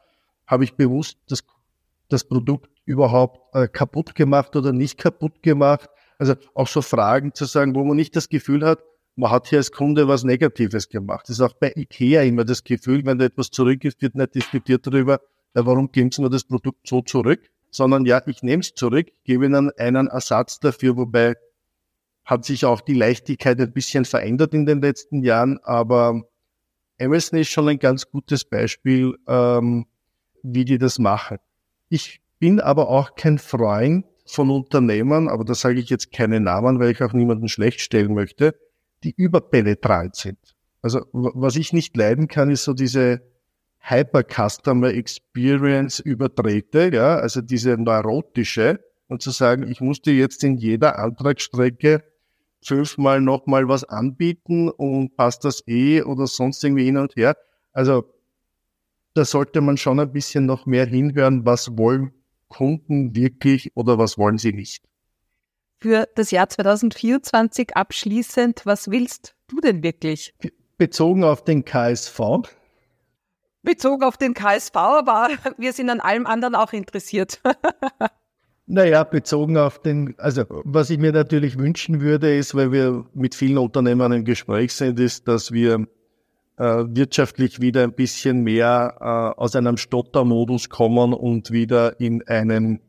habe 0.47 0.63
ich 0.63 0.75
bewusst 0.75 1.17
das, 1.27 1.43
das 2.09 2.23
Produkt 2.23 2.69
überhaupt 2.85 3.55
äh, 3.55 3.67
kaputt 3.67 4.15
gemacht 4.15 4.55
oder 4.55 4.71
nicht 4.71 4.97
kaputt 4.97 5.41
gemacht? 5.41 5.89
Also 6.19 6.35
auch 6.53 6.67
so 6.67 6.81
Fragen 6.81 7.33
zu 7.33 7.45
sagen, 7.45 7.75
wo 7.75 7.83
man 7.83 7.97
nicht 7.97 8.15
das 8.15 8.29
Gefühl 8.29 8.65
hat, 8.65 8.79
man 9.15 9.31
hat 9.31 9.47
hier 9.47 9.59
als 9.59 9.71
Kunde 9.71 10.07
was 10.07 10.23
Negatives 10.23 10.89
gemacht. 10.89 11.23
Das 11.29 11.37
ist 11.37 11.41
auch 11.41 11.53
bei 11.53 11.73
IKEA 11.75 12.23
immer 12.23 12.45
das 12.45 12.63
Gefühl, 12.63 13.05
wenn 13.05 13.17
da 13.17 13.25
etwas 13.25 13.49
zurück 13.49 13.83
ist, 13.85 14.01
wird 14.01 14.15
nicht 14.15 14.35
diskutiert 14.35 14.85
darüber, 14.85 15.19
ja, 15.55 15.65
warum 15.65 15.91
geben 15.91 16.11
Sie 16.11 16.21
mir 16.21 16.29
das 16.29 16.43
Produkt 16.43 16.87
so 16.87 17.01
zurück? 17.01 17.49
Sondern 17.71 18.05
ja, 18.05 18.21
ich 18.25 18.43
nehme 18.43 18.61
es 18.61 18.73
zurück, 18.73 19.07
gebe 19.23 19.45
Ihnen 19.45 19.71
einen 19.77 20.07
Ersatz 20.07 20.59
dafür, 20.59 20.97
wobei 20.97 21.35
hat 22.25 22.43
sich 22.43 22.65
auch 22.65 22.81
die 22.81 22.95
Leichtigkeit 22.95 23.61
ein 23.61 23.71
bisschen 23.71 24.03
verändert 24.03 24.53
in 24.53 24.65
den 24.65 24.81
letzten 24.81 25.23
Jahren, 25.23 25.59
aber 25.63 26.23
Amazon 26.99 27.39
ist 27.39 27.49
schon 27.49 27.69
ein 27.69 27.79
ganz 27.79 28.09
gutes 28.09 28.43
Beispiel, 28.43 29.15
ähm, 29.27 29.85
wie 30.41 30.65
die 30.65 30.77
das 30.77 30.97
machen. 30.97 31.37
Ich 31.89 32.21
bin 32.39 32.59
aber 32.59 32.89
auch 32.89 33.15
kein 33.15 33.37
Freund 33.37 34.05
von 34.25 34.49
Unternehmern, 34.49 35.27
aber 35.27 35.45
da 35.45 35.53
sage 35.53 35.79
ich 35.79 35.89
jetzt 35.89 36.11
keine 36.11 36.39
Namen, 36.39 36.79
weil 36.79 36.91
ich 36.91 37.03
auch 37.03 37.13
niemanden 37.13 37.47
schlecht 37.47 37.79
stellen 37.79 38.13
möchte, 38.15 38.55
die 39.03 39.13
überpenetrant 39.15 40.15
sind. 40.15 40.39
Also 40.81 41.05
was 41.13 41.55
ich 41.55 41.73
nicht 41.73 41.95
leiden 41.95 42.27
kann, 42.27 42.49
ist 42.49 42.63
so 42.63 42.73
diese 42.73 43.21
Hyper 43.79 44.23
Customer 44.23 44.89
Experience 44.89 45.99
übertrete, 45.99 46.89
ja, 46.91 47.17
also 47.17 47.41
diese 47.41 47.77
neurotische, 47.77 48.79
und 49.07 49.21
zu 49.21 49.31
sagen, 49.31 49.69
ich 49.69 49.81
muss 49.81 50.01
dir 50.01 50.15
jetzt 50.15 50.43
in 50.43 50.57
jeder 50.57 50.97
Antragsstrecke 50.97 52.03
fünfmal 52.65 53.21
nochmal 53.21 53.67
was 53.67 53.83
anbieten 53.83 54.69
und 54.69 55.15
passt 55.15 55.45
das 55.45 55.63
eh 55.67 56.01
oder 56.01 56.27
sonst 56.27 56.63
irgendwie 56.63 56.85
hin 56.85 56.97
und 56.97 57.15
her. 57.15 57.37
Also 57.73 58.11
da 59.13 59.23
sollte 59.23 59.61
man 59.61 59.77
schon 59.77 59.99
ein 59.99 60.11
bisschen 60.11 60.45
noch 60.45 60.65
mehr 60.65 60.85
hinhören, 60.85 61.45
was 61.45 61.77
wollen 61.77 62.13
Kunden 62.47 63.15
wirklich 63.15 63.75
oder 63.75 63.97
was 63.97 64.17
wollen 64.17 64.37
sie 64.37 64.53
nicht. 64.53 64.83
Für 65.79 66.07
das 66.15 66.31
Jahr 66.31 66.49
2024 66.49 67.75
abschließend, 67.75 68.65
was 68.65 68.89
willst 68.89 69.35
du 69.47 69.59
denn 69.59 69.83
wirklich? 69.83 70.33
Bezogen 70.77 71.23
auf 71.23 71.43
den 71.43 71.63
KSV, 71.63 72.19
bezogen 73.65 74.03
auf 74.03 74.17
den 74.17 74.33
KSV, 74.33 74.75
aber 74.75 75.29
wir 75.57 75.73
sind 75.73 75.89
an 75.89 75.99
allem 75.99 76.25
anderen 76.25 76.55
auch 76.55 76.71
interessiert. 76.71 77.41
Naja, 78.67 79.03
bezogen 79.03 79.57
auf 79.57 79.79
den, 79.79 80.15
also 80.17 80.43
was 80.63 80.89
ich 80.89 80.97
mir 80.97 81.11
natürlich 81.11 81.57
wünschen 81.57 82.01
würde, 82.01 82.35
ist, 82.35 82.55
weil 82.55 82.71
wir 82.71 83.05
mit 83.13 83.35
vielen 83.35 83.59
Unternehmern 83.59 84.11
im 84.11 84.25
Gespräch 84.25 84.73
sind, 84.73 84.99
ist, 84.99 85.27
dass 85.27 85.51
wir 85.51 85.85
äh, 86.57 86.63
wirtschaftlich 86.87 87.61
wieder 87.61 87.83
ein 87.83 87.93
bisschen 87.93 88.41
mehr 88.41 88.97
äh, 88.99 89.39
aus 89.39 89.55
einem 89.55 89.77
Stottermodus 89.77 90.69
kommen 90.69 91.13
und 91.13 91.51
wieder 91.51 91.99
in 91.99 92.27
einen, 92.27 92.79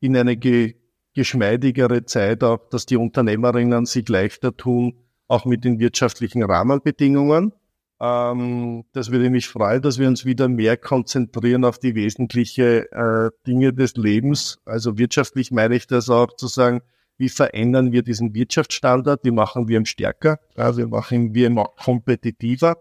in 0.00 0.16
eine 0.16 0.36
ge 0.36 0.76
geschmeidigere 1.14 2.04
Zeit, 2.04 2.44
auch 2.44 2.68
dass 2.68 2.84
die 2.84 2.98
Unternehmerinnen 2.98 3.86
sich 3.86 4.06
leichter 4.06 4.54
tun, 4.54 4.98
auch 5.28 5.46
mit 5.46 5.64
den 5.64 5.78
wirtschaftlichen 5.78 6.42
Rahmenbedingungen. 6.42 7.54
Ähm, 8.00 8.84
das 8.92 9.10
würde 9.10 9.30
mich 9.30 9.48
freuen, 9.48 9.80
dass 9.80 9.98
wir 9.98 10.08
uns 10.08 10.24
wieder 10.24 10.48
mehr 10.48 10.76
konzentrieren 10.76 11.64
auf 11.64 11.78
die 11.78 11.94
wesentlichen 11.94 12.84
äh, 12.92 13.30
Dinge 13.46 13.72
des 13.72 13.96
Lebens. 13.96 14.58
Also 14.64 14.98
wirtschaftlich 14.98 15.50
meine 15.50 15.76
ich 15.76 15.86
das 15.86 16.10
auch 16.10 16.34
zu 16.36 16.46
sagen, 16.46 16.82
wie 17.18 17.30
verändern 17.30 17.92
wir 17.92 18.02
diesen 18.02 18.34
Wirtschaftsstandard, 18.34 19.24
wie 19.24 19.30
machen 19.30 19.68
wir 19.68 19.78
ihn 19.78 19.86
stärker, 19.86 20.38
ja, 20.56 20.76
wie 20.76 20.84
machen 20.84 21.34
wir 21.34 21.48
ihn 21.48 21.58
kompetitiver 21.82 22.76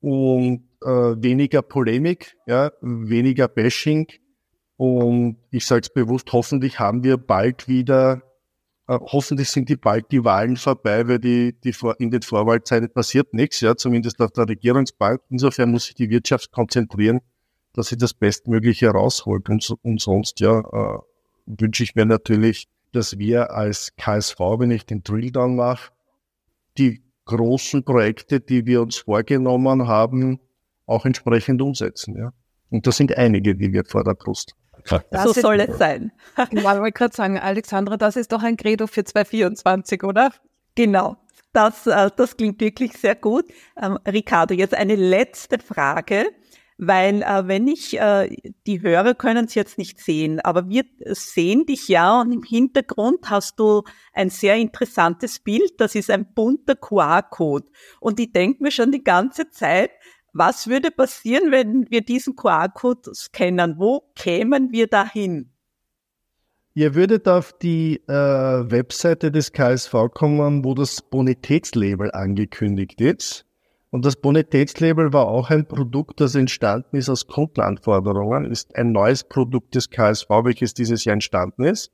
und 0.00 0.62
äh, 0.82 0.88
weniger 0.88 1.62
Polemik, 1.62 2.36
ja, 2.46 2.70
weniger 2.80 3.48
Bashing. 3.48 4.06
Und 4.76 5.38
ich 5.50 5.66
sage 5.66 5.80
es 5.80 5.88
bewusst, 5.92 6.32
hoffentlich 6.32 6.78
haben 6.78 7.02
wir 7.02 7.16
bald 7.16 7.66
wieder 7.66 8.22
äh, 8.88 8.98
hoffentlich 9.00 9.50
sind 9.50 9.68
die 9.68 9.76
bald 9.76 10.10
die 10.10 10.24
Wahlen 10.24 10.56
vorbei, 10.56 11.06
weil 11.06 11.18
die, 11.18 11.54
die 11.60 11.72
vor, 11.72 12.00
in 12.00 12.10
den 12.10 12.22
Vorwahlzeiten 12.22 12.90
passiert 12.90 13.34
nichts, 13.34 13.60
ja, 13.60 13.76
zumindest 13.76 14.20
auf 14.20 14.32
der 14.32 14.48
Regierungsbank. 14.48 15.20
Insofern 15.28 15.70
muss 15.70 15.84
sich 15.84 15.94
die 15.94 16.10
Wirtschaft 16.10 16.50
konzentrieren, 16.52 17.20
dass 17.74 17.88
sie 17.88 17.98
das 17.98 18.14
Bestmögliche 18.14 18.88
rausholt. 18.88 19.48
Und, 19.50 19.68
und 19.82 20.00
sonst, 20.00 20.40
ja, 20.40 20.60
äh, 20.60 20.98
wünsche 21.46 21.82
ich 21.82 21.94
mir 21.94 22.06
natürlich, 22.06 22.66
dass 22.92 23.18
wir 23.18 23.52
als 23.52 23.94
KSV, 23.96 24.38
wenn 24.58 24.70
ich 24.70 24.86
den 24.86 25.02
Drilldown 25.02 25.54
mache, 25.54 25.92
die 26.78 27.02
großen 27.26 27.84
Projekte, 27.84 28.40
die 28.40 28.64
wir 28.64 28.80
uns 28.80 28.96
vorgenommen 28.96 29.86
haben, 29.86 30.40
auch 30.86 31.04
entsprechend 31.04 31.60
umsetzen, 31.60 32.16
ja. 32.16 32.32
Und 32.70 32.86
das 32.86 32.96
sind 32.96 33.16
einige, 33.16 33.54
die 33.54 33.72
wir 33.72 33.84
vor 33.84 34.04
der 34.04 34.14
Brust 34.14 34.54
das 35.10 35.24
so 35.24 35.32
soll 35.32 35.60
es 35.60 35.78
sein. 35.78 36.12
Ich 36.50 36.62
wollte 36.62 36.92
gerade 36.92 37.14
sagen, 37.14 37.38
Alexandra, 37.38 37.96
das 37.96 38.16
ist 38.16 38.32
doch 38.32 38.42
ein 38.42 38.56
Credo 38.56 38.86
für 38.86 39.04
2024, 39.04 40.04
oder? 40.04 40.30
Genau. 40.74 41.16
Das, 41.52 41.86
äh, 41.86 42.10
das 42.14 42.36
klingt 42.36 42.60
wirklich 42.60 42.92
sehr 42.92 43.14
gut. 43.14 43.44
Ähm, 43.80 43.98
Ricardo, 44.06 44.54
jetzt 44.54 44.74
eine 44.74 44.96
letzte 44.96 45.58
Frage, 45.58 46.26
weil 46.76 47.22
äh, 47.22 47.48
wenn 47.48 47.66
ich, 47.66 47.98
äh, 47.98 48.34
die 48.66 48.80
Hörer 48.80 49.14
können 49.14 49.46
es 49.46 49.54
jetzt 49.54 49.78
nicht 49.78 50.00
sehen, 50.00 50.40
aber 50.40 50.68
wir 50.68 50.84
sehen 51.06 51.66
dich 51.66 51.88
ja 51.88 52.20
und 52.20 52.30
im 52.32 52.44
Hintergrund 52.44 53.28
hast 53.28 53.58
du 53.58 53.82
ein 54.12 54.30
sehr 54.30 54.56
interessantes 54.56 55.40
Bild, 55.40 55.72
das 55.78 55.96
ist 55.96 56.10
ein 56.10 56.32
bunter 56.34 56.76
QR-Code. 56.76 57.66
Und 57.98 58.20
ich 58.20 58.32
denke 58.32 58.62
mir 58.62 58.70
schon 58.70 58.92
die 58.92 59.02
ganze 59.02 59.50
Zeit, 59.50 59.90
was 60.32 60.68
würde 60.68 60.90
passieren, 60.90 61.50
wenn 61.50 61.90
wir 61.90 62.02
diesen 62.02 62.36
QR-Code 62.36 63.14
scannen? 63.14 63.78
Wo 63.78 64.02
kämen 64.14 64.72
wir 64.72 64.86
dahin? 64.86 65.50
Ihr 66.74 66.94
würdet 66.94 67.26
auf 67.26 67.52
die 67.58 67.96
äh, 68.06 68.12
Webseite 68.12 69.32
des 69.32 69.52
KSV 69.52 69.92
kommen, 70.14 70.64
wo 70.64 70.74
das 70.74 71.02
Bonitätslabel 71.02 72.12
angekündigt 72.12 73.00
ist. 73.00 73.46
Und 73.90 74.04
das 74.04 74.16
Bonitätslabel 74.16 75.12
war 75.12 75.26
auch 75.26 75.50
ein 75.50 75.66
Produkt, 75.66 76.20
das 76.20 76.34
entstanden 76.34 76.96
ist 76.96 77.08
aus 77.08 77.26
Kundenanforderungen, 77.26 78.44
ist 78.44 78.76
ein 78.76 78.92
neues 78.92 79.24
Produkt 79.24 79.74
des 79.74 79.90
KSV, 79.90 80.28
welches 80.44 80.74
dieses 80.74 81.04
Jahr 81.04 81.14
entstanden 81.14 81.64
ist. 81.64 81.90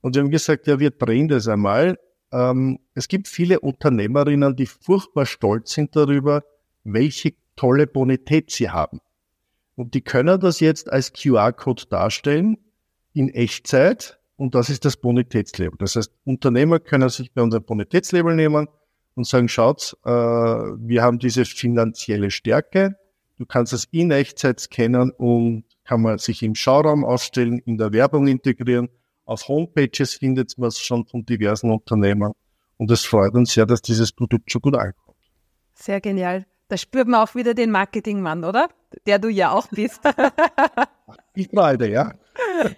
Und 0.00 0.14
wir 0.14 0.22
haben 0.22 0.30
gesagt, 0.30 0.66
ja, 0.66 0.78
wir 0.78 0.90
drehen 0.90 1.28
das 1.28 1.48
einmal. 1.48 1.96
Ähm, 2.32 2.80
es 2.94 3.08
gibt 3.08 3.28
viele 3.28 3.60
Unternehmerinnen, 3.60 4.56
die 4.56 4.66
furchtbar 4.66 5.26
stolz 5.26 5.72
sind 5.72 5.94
darüber, 5.96 6.44
welche 6.84 7.32
tolle 7.58 7.86
Bonität 7.86 8.50
sie 8.50 8.70
haben. 8.70 9.00
Und 9.74 9.94
die 9.94 10.00
können 10.00 10.40
das 10.40 10.60
jetzt 10.60 10.90
als 10.90 11.12
QR-Code 11.12 11.84
darstellen 11.90 12.56
in 13.12 13.28
Echtzeit 13.28 14.18
und 14.36 14.54
das 14.54 14.70
ist 14.70 14.84
das 14.84 14.96
Bonitätslabel. 14.96 15.76
Das 15.78 15.96
heißt, 15.96 16.12
Unternehmer 16.24 16.78
können 16.78 17.08
sich 17.08 17.32
bei 17.32 17.42
unserem 17.42 17.64
Bonitätslabel 17.64 18.36
nehmen 18.36 18.68
und 19.14 19.26
sagen, 19.26 19.48
schaut, 19.48 19.96
äh, 20.04 20.10
wir 20.10 21.02
haben 21.02 21.18
diese 21.18 21.44
finanzielle 21.44 22.30
Stärke. 22.30 22.96
Du 23.36 23.46
kannst 23.46 23.72
es 23.72 23.86
in 23.90 24.12
Echtzeit 24.12 24.60
scannen 24.60 25.10
und 25.10 25.64
kann 25.84 26.02
man 26.02 26.18
sich 26.18 26.42
im 26.44 26.54
Schauraum 26.54 27.04
aufstellen, 27.04 27.58
in 27.58 27.78
der 27.78 27.92
Werbung 27.92 28.28
integrieren, 28.28 28.88
Auf 29.24 29.48
Homepages 29.48 30.14
findet 30.14 30.56
man 30.56 30.68
es 30.68 30.78
schon 30.78 31.04
von 31.04 31.26
diversen 31.26 31.70
Unternehmen. 31.70 32.32
Und 32.78 32.90
es 32.90 33.04
freut 33.04 33.34
uns 33.34 33.52
sehr, 33.52 33.66
dass 33.66 33.82
dieses 33.82 34.12
Produkt 34.12 34.50
schon 34.50 34.62
gut 34.62 34.76
ankommt. 34.76 35.16
Sehr 35.74 36.00
genial. 36.00 36.46
Da 36.68 36.76
spürt 36.76 37.08
man 37.08 37.20
auch 37.20 37.34
wieder 37.34 37.54
den 37.54 37.70
Marketingmann, 37.70 38.44
oder? 38.44 38.68
Der 39.06 39.18
du 39.18 39.28
ja 39.28 39.50
auch 39.50 39.68
bist. 39.68 40.00
Ich 41.34 41.48
Freude, 41.48 41.88
ja. 41.88 42.14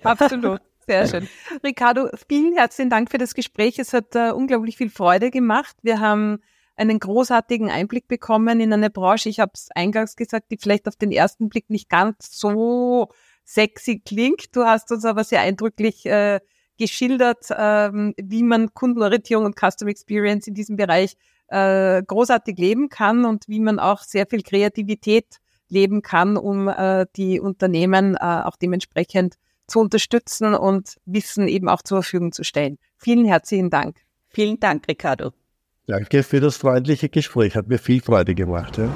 Absolut. 0.05 0.61
Sehr 0.87 1.07
schön. 1.07 1.29
Ricardo, 1.65 2.11
vielen 2.29 2.53
herzlichen 2.55 2.91
Dank 2.91 3.11
für 3.11 3.17
das 3.17 3.35
Gespräch. 3.35 3.79
Es 3.79 3.95
hat 3.95 4.15
uh, 4.15 4.35
unglaublich 4.35 4.77
viel 4.77 4.91
Freude 4.91 5.31
gemacht. 5.31 5.77
Wir 5.83 5.99
haben 5.99 6.43
einen 6.77 6.99
großartigen 6.99 7.71
Einblick 7.71 8.07
bekommen 8.07 8.61
in 8.61 8.73
eine 8.73 8.91
Branche. 8.91 9.31
Ich 9.31 9.41
habe 9.41 9.53
es 9.55 9.69
eingangs 9.75 10.15
gesagt, 10.15 10.51
die 10.51 10.59
vielleicht 10.59 10.89
auf 10.89 10.97
den 10.97 11.11
ersten 11.11 11.49
Blick 11.49 11.71
nicht 11.71 11.89
ganz 11.89 12.39
so 12.39 13.09
sexy 13.45 14.01
klingt. 14.01 14.55
Du 14.55 14.65
hast 14.65 14.93
uns 14.93 15.05
aber 15.05 15.25
sehr 15.25 15.41
eindrücklich 15.41 16.07
äh, 16.07 16.41
geschildert, 16.79 17.47
ähm, 17.57 18.15
wie 18.17 18.43
man 18.43 18.75
Kundenorientierung 18.75 19.45
und 19.45 19.57
Custom 19.59 19.89
Experience 19.89 20.47
in 20.47 20.55
diesem 20.55 20.77
Bereich 20.77 21.17
äh, 21.51 22.03
großartig 22.07 22.59
leben 22.59 22.89
kann 22.89 23.25
und 23.25 23.49
wie 23.49 23.61
man 23.61 23.79
auch 23.79 24.03
sehr 24.03 24.27
viel 24.27 24.43
Kreativität 24.43 25.27
leben 25.69 26.03
kann, 26.03 26.37
um 26.37 26.69
äh, 26.69 27.07
die 27.17 27.41
Unternehmen 27.41 28.17
äh, 28.17 28.19
auch 28.21 28.57
dementsprechend 28.57 29.35
zu 29.67 29.81
unterstützen 29.81 30.55
und 30.55 30.97
Wissen 31.05 31.49
eben 31.49 31.69
auch 31.69 31.83
zur 31.83 32.03
Verfügung 32.03 32.33
zu 32.33 32.45
stellen. 32.45 32.79
Vielen 32.97 33.25
herzlichen 33.25 33.71
Dank. 33.71 33.99
Vielen 34.29 34.59
Dank, 34.59 34.87
Ricardo. 34.89 35.33
Danke 35.87 36.23
für 36.23 36.41
das 36.41 36.57
freundliche 36.57 37.09
Gespräch. 37.09 37.57
Hat 37.57 37.69
mir 37.69 37.79
viel 37.79 38.01
Freude 38.01 38.35
gemacht. 38.35 38.79
Ja. 38.79 38.89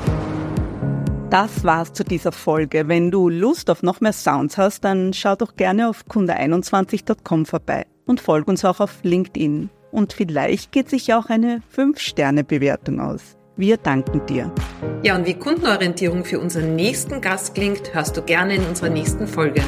Das 1.31 1.65
war's 1.65 1.93
zu 1.93 2.05
dieser 2.05 2.31
Folge. 2.31 2.87
Wenn 2.87 3.11
du 3.11 3.29
Lust 3.29 3.69
auf 3.69 3.83
noch 3.83 4.01
mehr 4.01 4.13
Sounds 4.13 4.57
hast, 4.57 4.85
dann 4.85 5.13
schau 5.13 5.35
doch 5.35 5.57
gerne 5.57 5.89
auf 5.89 6.05
kunde21.com 6.09 7.47
vorbei 7.47 7.87
und 8.07 8.21
folg 8.21 8.47
uns 8.47 8.65
auch 8.65 8.79
auf 8.79 9.03
LinkedIn. 9.03 9.71
Und 9.95 10.13
vielleicht 10.13 10.73
geht 10.73 10.91
sich 10.91 11.15
auch 11.15 11.27
eine 11.27 11.63
5-Sterne-Bewertung 11.73 13.01
aus. 13.01 13.37
Wir 13.57 13.77
danken 13.77 14.27
dir. 14.27 14.53
Ja, 15.05 15.15
und 15.15 15.25
wie 15.25 15.35
Kundenorientierung 15.35 16.25
für 16.25 16.41
unseren 16.41 16.75
nächsten 16.75 17.21
Gast 17.21 17.55
klingt, 17.55 17.95
hörst 17.95 18.17
du 18.17 18.23
gerne 18.23 18.57
in 18.57 18.65
unserer 18.65 18.89
nächsten 18.89 19.29
Folge. 19.29 19.63